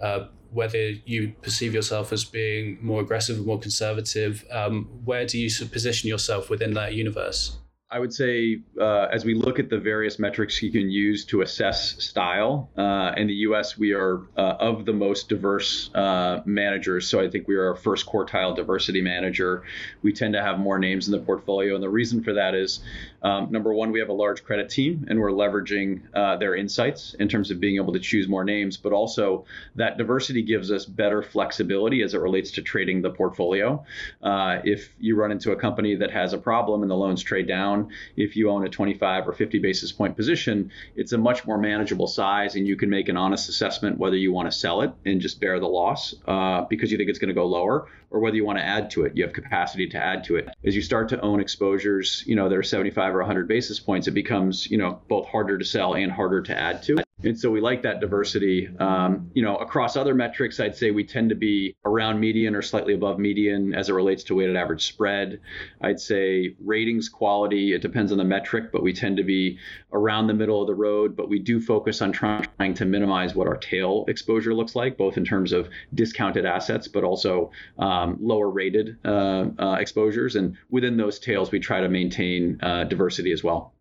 uh, 0.00 0.26
whether 0.52 0.90
you 1.06 1.34
perceive 1.42 1.74
yourself 1.74 2.12
as 2.12 2.24
being 2.24 2.78
more 2.82 3.00
aggressive 3.00 3.38
or 3.38 3.42
more 3.42 3.58
conservative, 3.58 4.44
um, 4.50 4.88
where 5.04 5.26
do 5.26 5.38
you 5.38 5.50
position 5.66 6.08
yourself 6.08 6.50
within 6.50 6.74
that 6.74 6.94
universe? 6.94 7.56
I 7.92 7.98
would 7.98 8.14
say, 8.14 8.62
uh, 8.80 9.08
as 9.12 9.26
we 9.26 9.34
look 9.34 9.58
at 9.58 9.68
the 9.68 9.78
various 9.78 10.18
metrics 10.18 10.62
you 10.62 10.72
can 10.72 10.90
use 10.90 11.26
to 11.26 11.42
assess 11.42 12.02
style, 12.02 12.70
uh, 12.78 13.12
in 13.18 13.26
the 13.26 13.34
US, 13.48 13.76
we 13.76 13.92
are 13.92 14.22
uh, 14.38 14.54
of 14.58 14.86
the 14.86 14.94
most 14.94 15.28
diverse 15.28 15.90
uh, 15.94 16.40
managers. 16.46 17.06
So 17.06 17.20
I 17.20 17.28
think 17.28 17.46
we 17.48 17.54
are 17.54 17.68
our 17.68 17.76
first 17.76 18.06
quartile 18.06 18.56
diversity 18.56 19.02
manager. 19.02 19.64
We 20.00 20.14
tend 20.14 20.32
to 20.32 20.40
have 20.40 20.58
more 20.58 20.78
names 20.78 21.06
in 21.06 21.12
the 21.12 21.18
portfolio. 21.18 21.74
And 21.74 21.84
the 21.84 21.90
reason 21.90 22.24
for 22.24 22.32
that 22.32 22.54
is 22.54 22.80
um, 23.22 23.50
number 23.50 23.72
one, 23.72 23.92
we 23.92 24.00
have 24.00 24.08
a 24.08 24.14
large 24.14 24.44
credit 24.44 24.68
team 24.68 25.06
and 25.08 25.18
we're 25.18 25.30
leveraging 25.30 26.02
uh, 26.14 26.36
their 26.36 26.54
insights 26.54 27.14
in 27.14 27.28
terms 27.28 27.50
of 27.50 27.60
being 27.60 27.76
able 27.76 27.92
to 27.92 28.00
choose 28.00 28.28
more 28.28 28.44
names, 28.44 28.76
but 28.76 28.92
also 28.92 29.44
that 29.76 29.96
diversity 29.96 30.42
gives 30.42 30.72
us 30.72 30.84
better 30.84 31.22
flexibility 31.22 32.02
as 32.02 32.14
it 32.14 32.18
relates 32.18 32.52
to 32.52 32.62
trading 32.62 33.02
the 33.02 33.10
portfolio. 33.10 33.84
Uh, 34.22 34.58
if 34.64 34.92
you 34.98 35.16
run 35.16 35.30
into 35.30 35.52
a 35.52 35.56
company 35.56 35.96
that 35.96 36.10
has 36.10 36.32
a 36.32 36.38
problem 36.38 36.82
and 36.82 36.90
the 36.90 36.96
loans 36.96 37.22
trade 37.22 37.46
down, 37.46 37.90
if 38.16 38.36
you 38.36 38.50
own 38.50 38.66
a 38.66 38.68
25 38.68 39.28
or 39.28 39.32
50 39.32 39.58
basis 39.60 39.92
point 39.92 40.16
position, 40.16 40.70
it's 40.96 41.12
a 41.12 41.18
much 41.18 41.46
more 41.46 41.58
manageable 41.58 42.06
size, 42.06 42.56
and 42.56 42.66
you 42.66 42.76
can 42.76 42.90
make 42.90 43.08
an 43.08 43.16
honest 43.16 43.48
assessment 43.48 43.98
whether 43.98 44.16
you 44.16 44.32
want 44.32 44.50
to 44.50 44.56
sell 44.56 44.82
it 44.82 44.92
and 45.04 45.20
just 45.20 45.40
bear 45.40 45.60
the 45.60 45.66
loss 45.66 46.14
uh, 46.26 46.62
because 46.62 46.90
you 46.90 46.98
think 46.98 47.08
it's 47.08 47.18
going 47.18 47.28
to 47.28 47.34
go 47.34 47.46
lower, 47.46 47.86
or 48.12 48.20
whether 48.20 48.36
you 48.36 48.44
want 48.44 48.58
to 48.58 48.64
add 48.64 48.90
to 48.90 49.04
it. 49.04 49.16
You 49.16 49.24
have 49.24 49.32
capacity 49.32 49.88
to 49.88 49.98
add 49.98 50.24
to 50.24 50.36
it. 50.36 50.48
As 50.64 50.76
you 50.76 50.82
start 50.82 51.08
to 51.08 51.20
own 51.20 51.40
exposures, 51.40 52.22
you 52.26 52.36
know, 52.36 52.48
that 52.48 52.56
are 52.56 52.62
75 52.62 53.14
or 53.14 53.18
100 53.18 53.48
basis 53.48 53.80
points, 53.80 54.06
it 54.06 54.12
becomes, 54.12 54.70
you 54.70 54.78
know, 54.78 55.00
both 55.08 55.26
harder 55.26 55.58
to 55.58 55.64
sell 55.64 55.94
and 55.94 56.12
harder 56.12 56.42
to 56.42 56.56
add 56.56 56.82
to. 56.84 57.02
And 57.24 57.38
so 57.38 57.50
we 57.50 57.60
like 57.60 57.82
that 57.82 58.00
diversity. 58.00 58.68
Um, 58.78 59.30
you 59.34 59.42
know, 59.42 59.56
across 59.56 59.96
other 59.96 60.14
metrics, 60.14 60.58
I'd 60.58 60.76
say 60.76 60.90
we 60.90 61.04
tend 61.04 61.28
to 61.30 61.34
be 61.36 61.76
around 61.84 62.18
median 62.18 62.54
or 62.54 62.62
slightly 62.62 62.94
above 62.94 63.18
median 63.18 63.74
as 63.74 63.88
it 63.88 63.92
relates 63.92 64.24
to 64.24 64.34
weighted 64.34 64.56
average 64.56 64.86
spread. 64.86 65.40
I'd 65.80 66.00
say 66.00 66.56
ratings 66.60 67.08
quality, 67.08 67.72
it 67.74 67.82
depends 67.82 68.12
on 68.12 68.18
the 68.18 68.24
metric, 68.24 68.72
but 68.72 68.82
we 68.82 68.92
tend 68.92 69.16
to 69.18 69.24
be 69.24 69.58
around 69.92 70.26
the 70.26 70.34
middle 70.34 70.60
of 70.60 70.66
the 70.66 70.74
road. 70.74 71.16
But 71.16 71.28
we 71.28 71.38
do 71.38 71.60
focus 71.60 72.02
on 72.02 72.12
trying 72.12 72.74
to 72.74 72.84
minimize 72.84 73.34
what 73.34 73.46
our 73.46 73.56
tail 73.56 74.04
exposure 74.08 74.54
looks 74.54 74.74
like, 74.74 74.96
both 74.96 75.16
in 75.16 75.24
terms 75.24 75.52
of 75.52 75.68
discounted 75.94 76.44
assets, 76.44 76.88
but 76.88 77.04
also 77.04 77.50
um, 77.78 78.16
lower 78.20 78.50
rated 78.50 78.96
uh, 79.04 79.46
uh, 79.58 79.76
exposures. 79.78 80.36
And 80.36 80.56
within 80.70 80.96
those 80.96 81.18
tails, 81.18 81.52
we 81.52 81.60
try 81.60 81.80
to 81.80 81.88
maintain 81.88 82.58
uh, 82.62 82.84
diversity 82.84 83.32
as 83.32 83.44
well 83.44 83.74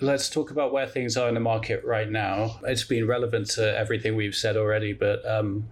let's 0.00 0.28
talk 0.28 0.50
about 0.50 0.72
where 0.72 0.86
things 0.86 1.16
are 1.16 1.28
in 1.28 1.34
the 1.34 1.40
market 1.40 1.84
right 1.84 2.10
now. 2.10 2.58
It's 2.64 2.84
been 2.84 3.06
relevant 3.06 3.50
to 3.50 3.76
everything 3.76 4.16
we've 4.16 4.34
said 4.34 4.56
already, 4.56 4.92
but 4.92 5.26
um, 5.28 5.68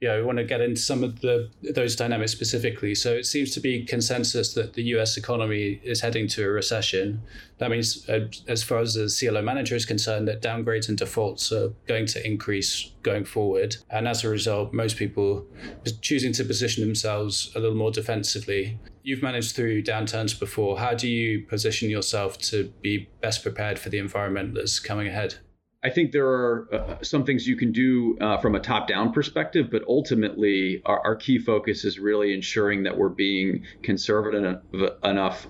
yeah, 0.00 0.16
we 0.16 0.22
want 0.22 0.38
to 0.38 0.44
get 0.44 0.62
into 0.62 0.80
some 0.80 1.04
of 1.04 1.20
the 1.20 1.50
those 1.74 1.94
dynamics 1.94 2.32
specifically. 2.32 2.94
So 2.94 3.12
it 3.12 3.26
seems 3.26 3.50
to 3.52 3.60
be 3.60 3.84
consensus 3.84 4.54
that 4.54 4.72
the 4.72 4.82
U.S. 4.94 5.18
economy 5.18 5.78
is 5.84 6.00
heading 6.00 6.26
to 6.28 6.44
a 6.44 6.48
recession. 6.48 7.20
That 7.58 7.70
means, 7.70 8.08
uh, 8.08 8.28
as 8.48 8.62
far 8.62 8.78
as 8.78 8.94
the 8.94 9.14
CLO 9.14 9.42
manager 9.42 9.76
is 9.76 9.84
concerned, 9.84 10.26
that 10.28 10.40
downgrades 10.40 10.88
and 10.88 10.96
defaults 10.96 11.52
are 11.52 11.74
going 11.86 12.06
to 12.06 12.26
increase 12.26 12.92
going 13.02 13.26
forward, 13.26 13.76
and 13.90 14.08
as 14.08 14.24
a 14.24 14.30
result, 14.30 14.72
most 14.72 14.96
people 14.96 15.46
are 15.86 15.92
choosing 16.00 16.32
to 16.32 16.44
position 16.44 16.82
themselves 16.82 17.52
a 17.54 17.60
little 17.60 17.76
more 17.76 17.90
defensively. 17.90 18.78
You've 19.02 19.22
managed 19.22 19.54
through 19.54 19.82
downturns 19.82 20.38
before. 20.38 20.78
How 20.78 20.94
do 20.94 21.08
you 21.08 21.42
position 21.46 21.90
yourself 21.90 22.38
to 22.38 22.72
be 22.80 23.08
best 23.20 23.42
prepared 23.42 23.78
for 23.78 23.90
the 23.90 23.98
environment 23.98 24.54
that's 24.54 24.78
coming 24.78 25.08
ahead? 25.08 25.34
I 25.82 25.88
think 25.88 26.12
there 26.12 26.28
are 26.28 26.68
uh, 26.74 27.02
some 27.02 27.24
things 27.24 27.46
you 27.46 27.56
can 27.56 27.72
do 27.72 28.18
uh, 28.20 28.36
from 28.38 28.54
a 28.54 28.60
top 28.60 28.86
down 28.86 29.12
perspective, 29.12 29.68
but 29.70 29.82
ultimately, 29.88 30.82
our, 30.84 31.00
our, 31.00 31.16
key 31.16 31.38
focus 31.38 31.86
is 31.86 31.98
really 31.98 32.34
ensuring 32.34 32.82
that 32.82 32.98
we're 32.98 33.08
being 33.08 33.64
conservative 33.82 34.60
enough 35.02 35.46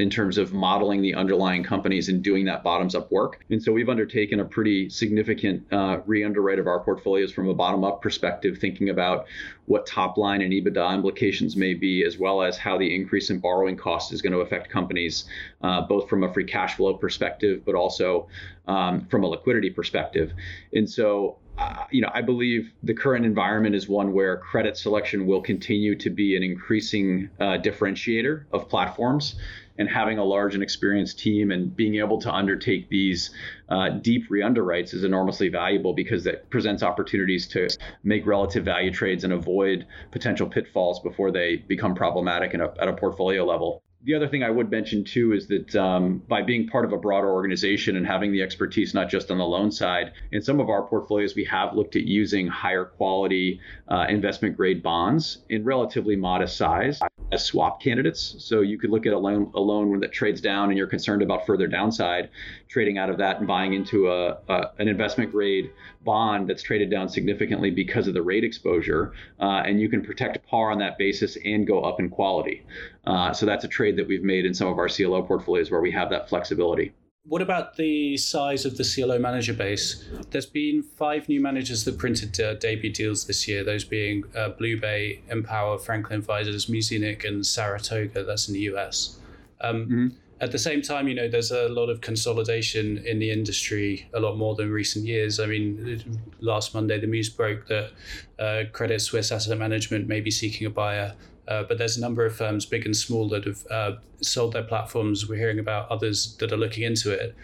in 0.00 0.10
terms 0.10 0.38
of 0.38 0.52
modeling 0.52 1.02
the 1.02 1.14
underlying 1.14 1.62
companies 1.62 2.08
and 2.08 2.22
doing 2.22 2.44
that 2.46 2.62
bottoms 2.62 2.94
up 2.94 3.10
work. 3.12 3.44
And 3.50 3.62
so 3.62 3.72
we've 3.72 3.88
undertaken 3.88 4.40
a 4.40 4.44
pretty 4.44 4.88
significant 4.88 5.70
uh, 5.72 6.00
re 6.06 6.24
underwrite 6.24 6.58
of 6.58 6.66
our 6.66 6.80
portfolios 6.80 7.32
from 7.32 7.48
a 7.48 7.54
bottom 7.54 7.84
up 7.84 8.00
perspective, 8.00 8.58
thinking 8.58 8.88
about 8.88 9.26
what 9.66 9.86
top 9.86 10.16
line 10.16 10.40
and 10.40 10.52
EBITDA 10.52 10.94
implications 10.94 11.56
may 11.56 11.74
be, 11.74 12.04
as 12.04 12.18
well 12.18 12.42
as 12.42 12.56
how 12.56 12.78
the 12.78 12.94
increase 12.94 13.30
in 13.30 13.38
borrowing 13.38 13.76
cost 13.76 14.12
is 14.12 14.22
going 14.22 14.32
to 14.32 14.40
affect 14.40 14.70
companies, 14.70 15.26
uh, 15.62 15.82
both 15.82 16.08
from 16.08 16.24
a 16.24 16.32
free 16.32 16.44
cash 16.44 16.74
flow 16.74 16.94
perspective, 16.94 17.62
but 17.64 17.74
also 17.74 18.26
um, 18.66 19.06
from 19.06 19.22
a 19.22 19.26
liquidity 19.26 19.70
perspective. 19.70 20.32
And 20.72 20.88
so 20.88 21.36
uh, 21.60 21.84
you 21.90 22.00
know, 22.00 22.10
I 22.14 22.22
believe 22.22 22.72
the 22.82 22.94
current 22.94 23.26
environment 23.26 23.74
is 23.74 23.86
one 23.86 24.14
where 24.14 24.38
credit 24.38 24.78
selection 24.78 25.26
will 25.26 25.42
continue 25.42 25.94
to 25.96 26.08
be 26.08 26.34
an 26.34 26.42
increasing 26.42 27.28
uh, 27.38 27.58
differentiator 27.58 28.44
of 28.52 28.68
platforms 28.68 29.34
and 29.80 29.88
having 29.88 30.18
a 30.18 30.24
large 30.24 30.52
and 30.52 30.62
experienced 30.62 31.18
team 31.18 31.50
and 31.50 31.74
being 31.74 31.96
able 31.96 32.20
to 32.20 32.30
undertake 32.30 32.90
these 32.90 33.30
uh, 33.70 33.88
deep 33.88 34.26
re-underwrites 34.28 34.92
is 34.92 35.04
enormously 35.04 35.48
valuable 35.48 35.94
because 35.94 36.22
that 36.22 36.48
presents 36.50 36.82
opportunities 36.82 37.48
to 37.48 37.66
make 38.04 38.26
relative 38.26 38.62
value 38.62 38.92
trades 38.92 39.24
and 39.24 39.32
avoid 39.32 39.86
potential 40.10 40.46
pitfalls 40.46 41.00
before 41.00 41.32
they 41.32 41.56
become 41.56 41.94
problematic 41.94 42.52
a, 42.52 42.74
at 42.78 42.88
a 42.88 42.92
portfolio 42.92 43.42
level. 43.42 43.82
The 44.02 44.14
other 44.14 44.28
thing 44.28 44.42
I 44.42 44.50
would 44.50 44.70
mention 44.70 45.04
too 45.04 45.34
is 45.34 45.46
that 45.48 45.76
um, 45.76 46.22
by 46.26 46.40
being 46.42 46.66
part 46.66 46.86
of 46.86 46.92
a 46.92 46.96
broader 46.96 47.30
organization 47.30 47.96
and 47.96 48.06
having 48.06 48.32
the 48.32 48.40
expertise 48.40 48.94
not 48.94 49.10
just 49.10 49.30
on 49.30 49.36
the 49.36 49.44
loan 49.44 49.70
side, 49.70 50.12
in 50.32 50.40
some 50.40 50.58
of 50.58 50.70
our 50.70 50.82
portfolios 50.82 51.34
we 51.34 51.44
have 51.44 51.74
looked 51.74 51.96
at 51.96 52.04
using 52.04 52.46
higher 52.46 52.86
quality 52.86 53.60
uh, 53.88 54.06
investment 54.08 54.56
grade 54.56 54.82
bonds 54.82 55.38
in 55.50 55.64
relatively 55.64 56.16
modest 56.16 56.56
size 56.56 56.98
as 57.30 57.44
swap 57.44 57.82
candidates. 57.82 58.36
So 58.38 58.62
you 58.62 58.78
could 58.78 58.90
look 58.90 59.04
at 59.06 59.12
a 59.12 59.18
loan, 59.18 59.50
a 59.54 59.60
loan 59.60 60.00
that 60.00 60.12
trades 60.12 60.40
down 60.40 60.70
and 60.70 60.78
you're 60.78 60.86
concerned 60.86 61.20
about 61.22 61.46
further 61.46 61.66
downside, 61.66 62.30
trading 62.68 62.96
out 62.96 63.10
of 63.10 63.18
that 63.18 63.38
and 63.38 63.46
buying 63.46 63.74
into 63.74 64.10
a, 64.10 64.38
a 64.48 64.70
an 64.78 64.88
investment 64.88 65.30
grade 65.30 65.70
bond 66.04 66.48
that's 66.48 66.62
traded 66.62 66.90
down 66.90 67.08
significantly 67.08 67.70
because 67.70 68.08
of 68.08 68.14
the 68.14 68.22
rate 68.22 68.44
exposure, 68.44 69.12
uh, 69.40 69.62
and 69.66 69.78
you 69.80 69.88
can 69.88 70.02
protect 70.02 70.44
par 70.46 70.70
on 70.70 70.78
that 70.78 70.96
basis 70.96 71.36
and 71.44 71.66
go 71.66 71.82
up 71.82 72.00
in 72.00 72.08
quality. 72.08 72.64
Uh, 73.06 73.32
so 73.32 73.46
that's 73.46 73.64
a 73.64 73.68
trade 73.68 73.96
that 73.96 74.06
we've 74.06 74.22
made 74.22 74.44
in 74.44 74.54
some 74.54 74.68
of 74.68 74.78
our 74.78 74.88
CLO 74.88 75.22
portfolios 75.22 75.70
where 75.70 75.80
we 75.80 75.90
have 75.90 76.10
that 76.10 76.28
flexibility. 76.28 76.92
What 77.24 77.42
about 77.42 77.76
the 77.76 78.16
size 78.16 78.64
of 78.64 78.76
the 78.76 78.84
CLO 78.84 79.18
manager 79.18 79.52
base? 79.52 80.04
There's 80.30 80.46
been 80.46 80.82
five 80.82 81.28
new 81.28 81.40
managers 81.40 81.84
that 81.84 81.98
printed 81.98 82.40
uh, 82.40 82.54
debut 82.54 82.92
deals 82.92 83.26
this 83.26 83.46
year, 83.46 83.62
those 83.62 83.84
being 83.84 84.24
uh, 84.34 84.50
BlueBay, 84.58 85.20
Empower, 85.28 85.78
Franklin 85.78 86.18
Advisors, 86.18 86.66
Muzinich, 86.66 87.28
and 87.28 87.44
Saratoga. 87.44 88.24
That's 88.24 88.48
in 88.48 88.54
the 88.54 88.60
US. 88.60 89.18
Um, 89.60 89.84
mm-hmm. 89.84 90.08
At 90.40 90.52
the 90.52 90.58
same 90.58 90.80
time, 90.80 91.06
you 91.06 91.14
know, 91.14 91.28
there's 91.28 91.50
a 91.50 91.68
lot 91.68 91.90
of 91.90 92.00
consolidation 92.00 93.04
in 93.06 93.18
the 93.18 93.30
industry, 93.30 94.08
a 94.14 94.20
lot 94.20 94.38
more 94.38 94.54
than 94.54 94.70
recent 94.70 95.04
years. 95.04 95.38
I 95.38 95.44
mean, 95.44 96.02
last 96.40 96.72
Monday, 96.72 96.98
the 96.98 97.06
news 97.06 97.28
broke 97.28 97.66
that 97.68 97.90
uh, 98.38 98.62
Credit 98.72 98.98
Suisse 98.98 99.30
Asset 99.30 99.58
Management 99.58 100.08
may 100.08 100.22
be 100.22 100.30
seeking 100.30 100.66
a 100.66 100.70
buyer 100.70 101.14
uh, 101.48 101.64
but 101.64 101.78
there's 101.78 101.96
a 101.96 102.00
number 102.00 102.24
of 102.24 102.34
firms, 102.34 102.66
big 102.66 102.84
and 102.84 102.96
small, 102.96 103.28
that 103.28 103.44
have 103.44 103.66
uh, 103.70 103.92
sold 104.20 104.52
their 104.52 104.62
platforms. 104.62 105.28
We're 105.28 105.36
hearing 105.36 105.58
about 105.58 105.90
others 105.90 106.36
that 106.38 106.52
are 106.52 106.56
looking 106.56 106.84
into 106.84 107.10
it. 107.10 107.34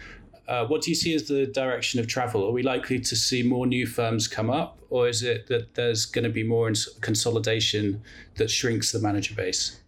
Uh, 0.49 0.65
what 0.65 0.83
do 0.83 0.91
you 0.91 0.95
see 0.95 1.15
as 1.15 1.27
the 1.27 1.47
direction 1.47 1.99
of 1.99 2.07
travel? 2.07 2.45
Are 2.47 2.53
we 2.53 2.63
likely 2.63 3.01
to 3.01 3.17
see 3.17 3.43
more 3.43 3.67
new 3.67 3.87
firms 3.87 4.29
come 4.29 4.49
up, 4.49 4.79
or 4.91 5.09
is 5.09 5.23
it 5.23 5.49
that 5.49 5.75
there's 5.75 6.07
going 6.07 6.25
to 6.25 6.31
be 6.31 6.45
more 6.45 6.73
consolidation 7.01 8.03
that 8.37 8.51
shrinks 8.51 8.93
the 8.93 9.01
manager 9.01 9.35
base? 9.35 9.81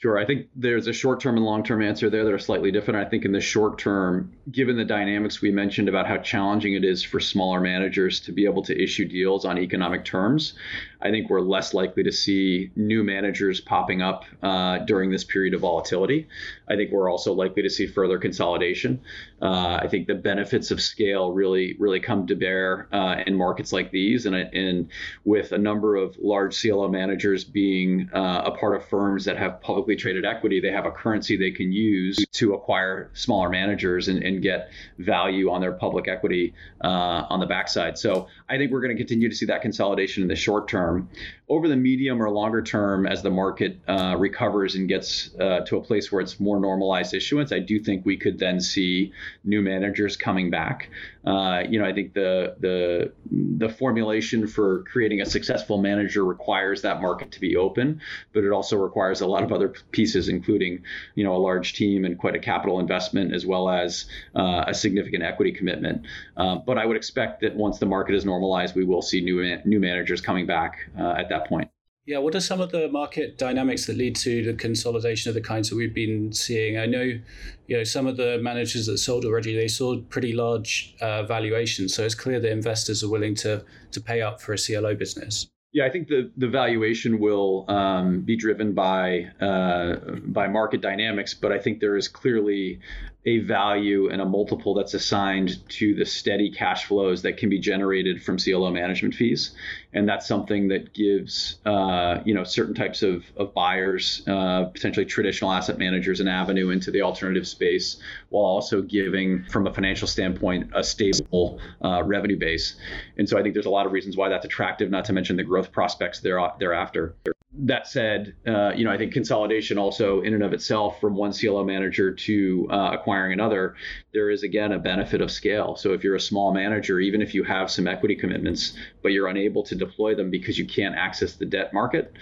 Sure. 0.00 0.16
I 0.16 0.24
think 0.24 0.46
there's 0.56 0.86
a 0.86 0.94
short 0.94 1.20
term 1.20 1.36
and 1.36 1.44
long 1.44 1.62
term 1.62 1.82
answer 1.82 2.08
there 2.08 2.24
that 2.24 2.32
are 2.32 2.38
slightly 2.38 2.72
different. 2.72 3.06
I 3.06 3.08
think 3.10 3.26
in 3.26 3.32
the 3.32 3.40
short 3.40 3.78
term, 3.78 4.32
given 4.50 4.78
the 4.78 4.84
dynamics 4.84 5.42
we 5.42 5.50
mentioned 5.50 5.90
about 5.90 6.06
how 6.06 6.16
challenging 6.16 6.72
it 6.72 6.86
is 6.86 7.02
for 7.02 7.20
smaller 7.20 7.60
managers 7.60 8.18
to 8.20 8.32
be 8.32 8.46
able 8.46 8.62
to 8.62 8.82
issue 8.82 9.04
deals 9.04 9.44
on 9.44 9.58
economic 9.58 10.06
terms, 10.06 10.54
I 11.02 11.10
think 11.10 11.30
we're 11.30 11.40
less 11.40 11.72
likely 11.72 12.02
to 12.02 12.12
see 12.12 12.70
new 12.76 13.02
managers 13.02 13.60
popping 13.60 14.02
up 14.02 14.24
uh, 14.42 14.78
during 14.78 15.10
this 15.10 15.24
period 15.24 15.54
of 15.54 15.60
volatility. 15.60 16.28
I 16.68 16.76
think 16.76 16.92
we're 16.92 17.10
also 17.10 17.32
likely 17.32 17.62
to 17.62 17.70
see 17.70 17.86
further 17.86 18.18
consolidation. 18.18 19.00
Uh, 19.40 19.78
I 19.82 19.88
think 19.88 20.06
the 20.06 20.14
benefits 20.14 20.70
of 20.70 20.80
scale 20.80 21.32
really, 21.32 21.76
really 21.78 22.00
come 22.00 22.26
to 22.26 22.34
bear 22.34 22.88
uh, 22.92 23.22
in 23.26 23.34
markets 23.34 23.72
like 23.72 23.90
these, 23.90 24.26
and, 24.26 24.34
and 24.34 24.88
with 25.24 25.52
a 25.52 25.58
number 25.58 25.96
of 25.96 26.16
large 26.18 26.60
CLO 26.60 26.88
managers 26.88 27.44
being 27.44 28.10
uh, 28.12 28.42
a 28.44 28.50
part 28.50 28.76
of 28.76 28.84
firms 28.88 29.24
that 29.24 29.38
have 29.38 29.60
publicly 29.60 29.96
traded 29.96 30.24
equity, 30.24 30.60
they 30.60 30.70
have 30.70 30.86
a 30.86 30.90
currency 30.90 31.36
they 31.36 31.50
can 31.50 31.72
use 31.72 32.18
to 32.32 32.54
acquire 32.54 33.10
smaller 33.14 33.48
managers 33.48 34.08
and, 34.08 34.22
and 34.22 34.42
get 34.42 34.70
value 34.98 35.50
on 35.50 35.60
their 35.60 35.72
public 35.72 36.08
equity 36.08 36.52
uh, 36.82 37.24
on 37.30 37.40
the 37.40 37.46
backside. 37.46 37.96
So 37.98 38.28
I 38.48 38.58
think 38.58 38.70
we're 38.70 38.82
going 38.82 38.94
to 38.94 39.00
continue 39.00 39.28
to 39.28 39.34
see 39.34 39.46
that 39.46 39.62
consolidation 39.62 40.22
in 40.22 40.28
the 40.28 40.36
short 40.36 40.68
term 40.68 40.89
term. 40.90 41.08
Over 41.48 41.68
the 41.68 41.76
medium 41.76 42.22
or 42.22 42.30
longer 42.30 42.62
term, 42.62 43.06
as 43.06 43.22
the 43.22 43.30
market 43.30 43.78
uh, 43.88 44.16
recovers 44.18 44.74
and 44.74 44.88
gets 44.88 45.30
uh, 45.40 45.60
to 45.66 45.76
a 45.76 45.82
place 45.82 46.12
where 46.12 46.20
it's 46.20 46.38
more 46.38 46.60
normalized 46.60 47.12
issuance, 47.14 47.52
I 47.52 47.58
do 47.58 47.80
think 47.80 48.06
we 48.06 48.16
could 48.16 48.38
then 48.38 48.60
see 48.60 49.12
new 49.44 49.60
managers 49.60 50.16
coming 50.16 50.50
back. 50.50 50.90
Uh, 51.24 51.62
you 51.68 51.78
know, 51.78 51.84
I 51.84 51.92
think 51.92 52.14
the 52.14 52.56
the 52.60 53.12
the 53.30 53.68
formulation 53.68 54.46
for 54.46 54.84
creating 54.84 55.20
a 55.20 55.26
successful 55.26 55.78
manager 55.78 56.24
requires 56.24 56.82
that 56.82 57.02
market 57.02 57.32
to 57.32 57.40
be 57.40 57.56
open, 57.56 58.00
but 58.32 58.44
it 58.44 58.50
also 58.50 58.76
requires 58.78 59.20
a 59.20 59.26
lot 59.26 59.42
of 59.42 59.52
other 59.52 59.68
pieces, 59.92 60.28
including 60.28 60.82
you 61.14 61.24
know 61.24 61.34
a 61.34 61.38
large 61.38 61.74
team 61.74 62.04
and 62.04 62.18
quite 62.18 62.34
a 62.34 62.38
capital 62.38 62.80
investment, 62.80 63.34
as 63.34 63.44
well 63.44 63.68
as 63.68 64.06
uh, 64.34 64.64
a 64.66 64.74
significant 64.74 65.22
equity 65.22 65.52
commitment. 65.52 66.06
Uh, 66.36 66.56
but 66.56 66.78
I 66.78 66.86
would 66.86 66.96
expect 66.96 67.42
that 67.42 67.54
once 67.54 67.78
the 67.78 67.86
market 67.86 68.14
is 68.14 68.24
normalized, 68.24 68.74
we 68.74 68.84
will 68.84 69.02
see 69.02 69.20
new 69.20 69.58
new 69.64 69.80
managers 69.80 70.20
coming 70.20 70.46
back 70.46 70.88
uh, 70.98 71.14
at 71.18 71.28
that 71.28 71.46
point. 71.48 71.70
Yeah, 72.10 72.18
what 72.18 72.34
are 72.34 72.40
some 72.40 72.60
of 72.60 72.72
the 72.72 72.88
market 72.88 73.38
dynamics 73.38 73.86
that 73.86 73.96
lead 73.96 74.16
to 74.16 74.42
the 74.42 74.54
consolidation 74.54 75.28
of 75.28 75.36
the 75.36 75.40
kinds 75.40 75.70
that 75.70 75.76
we've 75.76 75.94
been 75.94 76.32
seeing? 76.32 76.76
I 76.76 76.84
know, 76.84 77.02
you 77.02 77.76
know, 77.76 77.84
some 77.84 78.08
of 78.08 78.16
the 78.16 78.40
managers 78.42 78.86
that 78.86 78.98
sold 78.98 79.24
already 79.24 79.54
they 79.54 79.68
sold 79.68 80.10
pretty 80.10 80.32
large 80.32 80.96
uh, 81.00 81.22
valuations, 81.22 81.94
so 81.94 82.02
it's 82.04 82.16
clear 82.16 82.40
that 82.40 82.50
investors 82.50 83.04
are 83.04 83.08
willing 83.08 83.36
to 83.36 83.64
to 83.92 84.00
pay 84.00 84.22
up 84.22 84.40
for 84.40 84.52
a 84.52 84.58
CLO 84.58 84.96
business. 84.96 85.46
Yeah, 85.72 85.86
I 85.86 85.90
think 85.90 86.08
the, 86.08 86.32
the 86.36 86.48
valuation 86.48 87.20
will 87.20 87.64
um, 87.68 88.22
be 88.22 88.34
driven 88.34 88.72
by 88.74 89.30
uh, 89.40 90.16
by 90.24 90.48
market 90.48 90.80
dynamics, 90.80 91.32
but 91.32 91.52
I 91.52 91.60
think 91.60 91.78
there 91.78 91.96
is 91.96 92.08
clearly 92.08 92.80
a 93.24 93.38
value 93.40 94.10
and 94.10 94.20
a 94.20 94.24
multiple 94.24 94.74
that's 94.74 94.94
assigned 94.94 95.68
to 95.68 95.94
the 95.94 96.06
steady 96.06 96.50
cash 96.50 96.86
flows 96.86 97.22
that 97.22 97.36
can 97.36 97.50
be 97.50 97.60
generated 97.60 98.22
from 98.22 98.38
CLO 98.38 98.70
management 98.70 99.14
fees, 99.14 99.54
and 99.92 100.08
that's 100.08 100.26
something 100.26 100.68
that 100.68 100.94
gives 100.94 101.58
uh, 101.66 102.20
you 102.24 102.34
know 102.34 102.44
certain 102.44 102.74
types 102.74 103.02
of, 103.02 103.24
of 103.36 103.52
buyers, 103.54 104.22
uh, 104.28 104.64
potentially 104.66 105.06
traditional 105.06 105.52
asset 105.52 105.78
managers, 105.78 106.20
an 106.20 106.28
avenue 106.28 106.70
into 106.70 106.90
the 106.90 107.02
alternative 107.02 107.46
space, 107.46 108.00
while 108.28 108.44
also 108.44 108.82
giving, 108.82 109.44
from 109.44 109.66
a 109.66 109.74
financial 109.74 110.06
standpoint, 110.06 110.70
a 110.74 110.84
stable 110.84 111.58
uh, 111.84 112.02
revenue 112.02 112.38
base. 112.38 112.76
And 113.18 113.28
so 113.28 113.38
I 113.38 113.42
think 113.42 113.54
there's 113.54 113.66
a 113.66 113.70
lot 113.70 113.86
of 113.86 113.92
reasons 113.92 114.16
why 114.16 114.28
that's 114.28 114.44
attractive. 114.44 114.90
Not 114.90 115.04
to 115.06 115.12
mention 115.12 115.36
the 115.36 115.44
growth 115.44 115.72
prospects 115.72 116.20
there, 116.20 116.40
thereafter 116.58 117.16
that 117.52 117.88
said, 117.88 118.34
uh, 118.46 118.72
you 118.76 118.84
know, 118.84 118.92
I 118.92 118.96
think 118.96 119.12
consolidation 119.12 119.76
also 119.76 120.20
in 120.20 120.34
and 120.34 120.42
of 120.42 120.52
itself 120.52 121.00
from 121.00 121.16
one 121.16 121.32
CLO 121.32 121.64
manager 121.64 122.12
to 122.12 122.68
uh, 122.70 122.90
acquiring 122.92 123.32
another, 123.32 123.74
there 124.12 124.30
is 124.30 124.44
again 124.44 124.72
a 124.72 124.78
benefit 124.78 125.20
of 125.20 125.32
scale. 125.32 125.74
So 125.74 125.92
if 125.92 126.04
you're 126.04 126.14
a 126.14 126.20
small 126.20 126.54
manager, 126.54 127.00
even 127.00 127.20
if 127.20 127.34
you 127.34 127.42
have 127.42 127.70
some 127.70 127.88
equity 127.88 128.14
commitments, 128.14 128.74
but 129.02 129.10
you're 129.10 129.26
unable 129.26 129.64
to 129.64 129.74
deploy 129.84 130.14
them 130.14 130.30
because 130.30 130.58
you 130.58 130.66
can't 130.66 130.94
access 130.94 131.34
the 131.34 131.46
debt 131.46 131.74
market, 131.74 132.12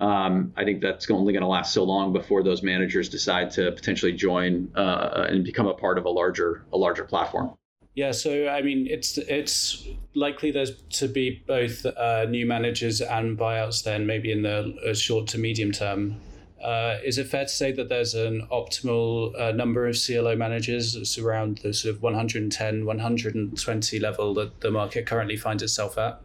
um, 0.00 0.52
I 0.56 0.64
think 0.64 0.80
that's 0.80 1.10
only 1.10 1.32
going 1.32 1.42
to 1.42 1.48
last 1.48 1.74
so 1.74 1.84
long 1.84 2.12
before 2.12 2.42
those 2.42 2.62
managers 2.62 3.08
decide 3.08 3.50
to 3.52 3.72
potentially 3.72 4.12
join 4.12 4.70
uh, 4.74 5.26
and 5.28 5.44
become 5.44 5.66
a 5.66 5.74
part 5.74 5.98
of 5.98 6.04
a 6.04 6.10
larger 6.10 6.64
a 6.72 6.78
larger 6.78 7.04
platform. 7.04 7.54
Yeah, 7.94 8.12
so 8.12 8.48
I 8.48 8.62
mean, 8.62 8.86
it's 8.86 9.18
it's 9.18 9.88
likely 10.14 10.52
there's 10.52 10.80
to 11.00 11.08
be 11.08 11.42
both 11.46 11.84
uh, 11.84 12.26
new 12.26 12.46
managers 12.46 13.00
and 13.00 13.36
buyouts. 13.36 13.82
Then 13.82 14.06
maybe 14.06 14.30
in 14.30 14.42
the 14.42 14.74
uh, 14.88 14.94
short 14.94 15.26
to 15.28 15.38
medium 15.38 15.72
term. 15.72 16.20
Uh, 16.62 16.98
is 17.04 17.18
it 17.18 17.28
fair 17.28 17.44
to 17.44 17.50
say 17.50 17.70
that 17.70 17.88
there's 17.88 18.14
an 18.14 18.46
optimal 18.50 19.32
uh, 19.40 19.52
number 19.52 19.86
of 19.86 19.96
CLO 19.96 20.34
managers 20.34 20.96
it's 20.96 21.16
around 21.16 21.58
the 21.58 21.72
sort 21.72 21.94
of 21.94 22.02
110, 22.02 22.84
120 22.84 23.98
level 24.00 24.34
that 24.34 24.60
the 24.60 24.70
market 24.70 25.06
currently 25.06 25.36
finds 25.36 25.62
itself 25.62 25.96
at? 25.98 26.20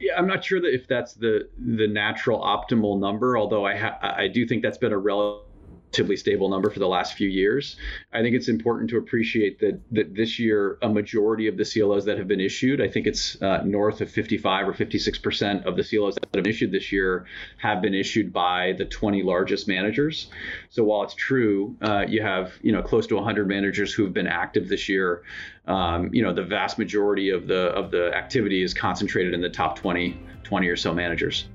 Yeah, 0.00 0.14
I'm 0.16 0.26
not 0.26 0.44
sure 0.44 0.60
that 0.60 0.74
if 0.74 0.86
that's 0.88 1.14
the 1.14 1.48
the 1.58 1.86
natural 1.86 2.40
optimal 2.40 2.98
number. 2.98 3.38
Although 3.38 3.64
I 3.64 3.76
ha- 3.76 3.98
I 4.02 4.28
do 4.28 4.46
think 4.46 4.62
that's 4.62 4.78
been 4.78 4.92
a 4.92 4.98
relative 4.98 5.46
relatively 5.94 6.16
stable 6.16 6.48
number 6.48 6.70
for 6.70 6.80
the 6.80 6.88
last 6.88 7.14
few 7.14 7.28
years. 7.28 7.76
I 8.12 8.20
think 8.20 8.34
it's 8.34 8.48
important 8.48 8.90
to 8.90 8.96
appreciate 8.96 9.60
that 9.60 9.80
that 9.92 10.14
this 10.14 10.40
year 10.40 10.76
a 10.82 10.88
majority 10.88 11.46
of 11.46 11.56
the 11.56 11.64
CLOs 11.64 12.04
that 12.06 12.18
have 12.18 12.26
been 12.26 12.40
issued, 12.40 12.80
I 12.80 12.88
think 12.88 13.06
it's 13.06 13.40
uh, 13.40 13.62
north 13.64 14.00
of 14.00 14.10
55 14.10 14.68
or 14.68 14.72
56 14.72 15.18
percent 15.18 15.66
of 15.66 15.76
the 15.76 15.84
CLOs 15.84 16.16
that 16.16 16.24
have 16.24 16.32
been 16.32 16.50
issued 16.50 16.72
this 16.72 16.90
year 16.90 17.26
have 17.58 17.80
been 17.80 17.94
issued 17.94 18.32
by 18.32 18.74
the 18.76 18.84
20 18.84 19.22
largest 19.22 19.68
managers. 19.68 20.28
So 20.68 20.82
while 20.82 21.04
it's 21.04 21.14
true, 21.14 21.76
uh, 21.80 22.04
you 22.08 22.22
have 22.22 22.54
you 22.60 22.72
know 22.72 22.82
close 22.82 23.06
to 23.08 23.14
100 23.14 23.46
managers 23.46 23.92
who 23.92 24.02
have 24.02 24.12
been 24.12 24.26
active 24.26 24.68
this 24.68 24.88
year. 24.88 25.22
Um, 25.66 26.10
you 26.12 26.22
know 26.22 26.34
the 26.34 26.42
vast 26.42 26.76
majority 26.76 27.30
of 27.30 27.46
the 27.46 27.70
of 27.80 27.92
the 27.92 28.12
activity 28.14 28.62
is 28.62 28.74
concentrated 28.74 29.32
in 29.32 29.40
the 29.40 29.48
top 29.48 29.78
20 29.78 30.18
20 30.42 30.68
or 30.68 30.76
so 30.76 30.92
managers. 30.92 31.46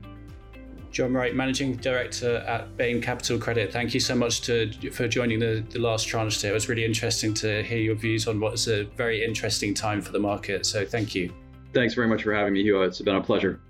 John 0.92 1.14
Wright, 1.14 1.36
Managing 1.36 1.76
Director 1.76 2.38
at 2.38 2.76
Bain 2.78 3.02
Capital 3.02 3.38
Credit. 3.38 3.72
Thank 3.72 3.94
you 3.94 4.00
so 4.00 4.16
much 4.16 4.42
to, 4.42 4.72
for 4.92 5.08
joining 5.08 5.40
the, 5.40 5.64
the 5.70 5.80
last 5.80 6.08
tranche 6.08 6.38
today. 6.38 6.50
It 6.50 6.54
was 6.54 6.70
really 6.70 6.86
interesting 6.86 7.34
to 7.36 7.64
hear 7.64 7.78
your 7.80 7.96
views 7.96 8.28
on 8.28 8.40
what's 8.40 8.68
a 8.68 8.84
very 8.98 9.24
interesting 9.24 9.74
time 9.74 10.02
for 10.02 10.12
the 10.12 10.20
market. 10.20 10.66
So 10.66 10.86
thank 10.86 11.16
you. 11.16 11.34
Thanks 11.74 11.94
very 11.94 12.08
much 12.08 12.24
for 12.24 12.34
having 12.34 12.54
me, 12.54 12.64
Hugh. 12.64 12.82
It's 12.82 13.02
been 13.02 13.16
a 13.16 13.22
pleasure. 13.22 13.62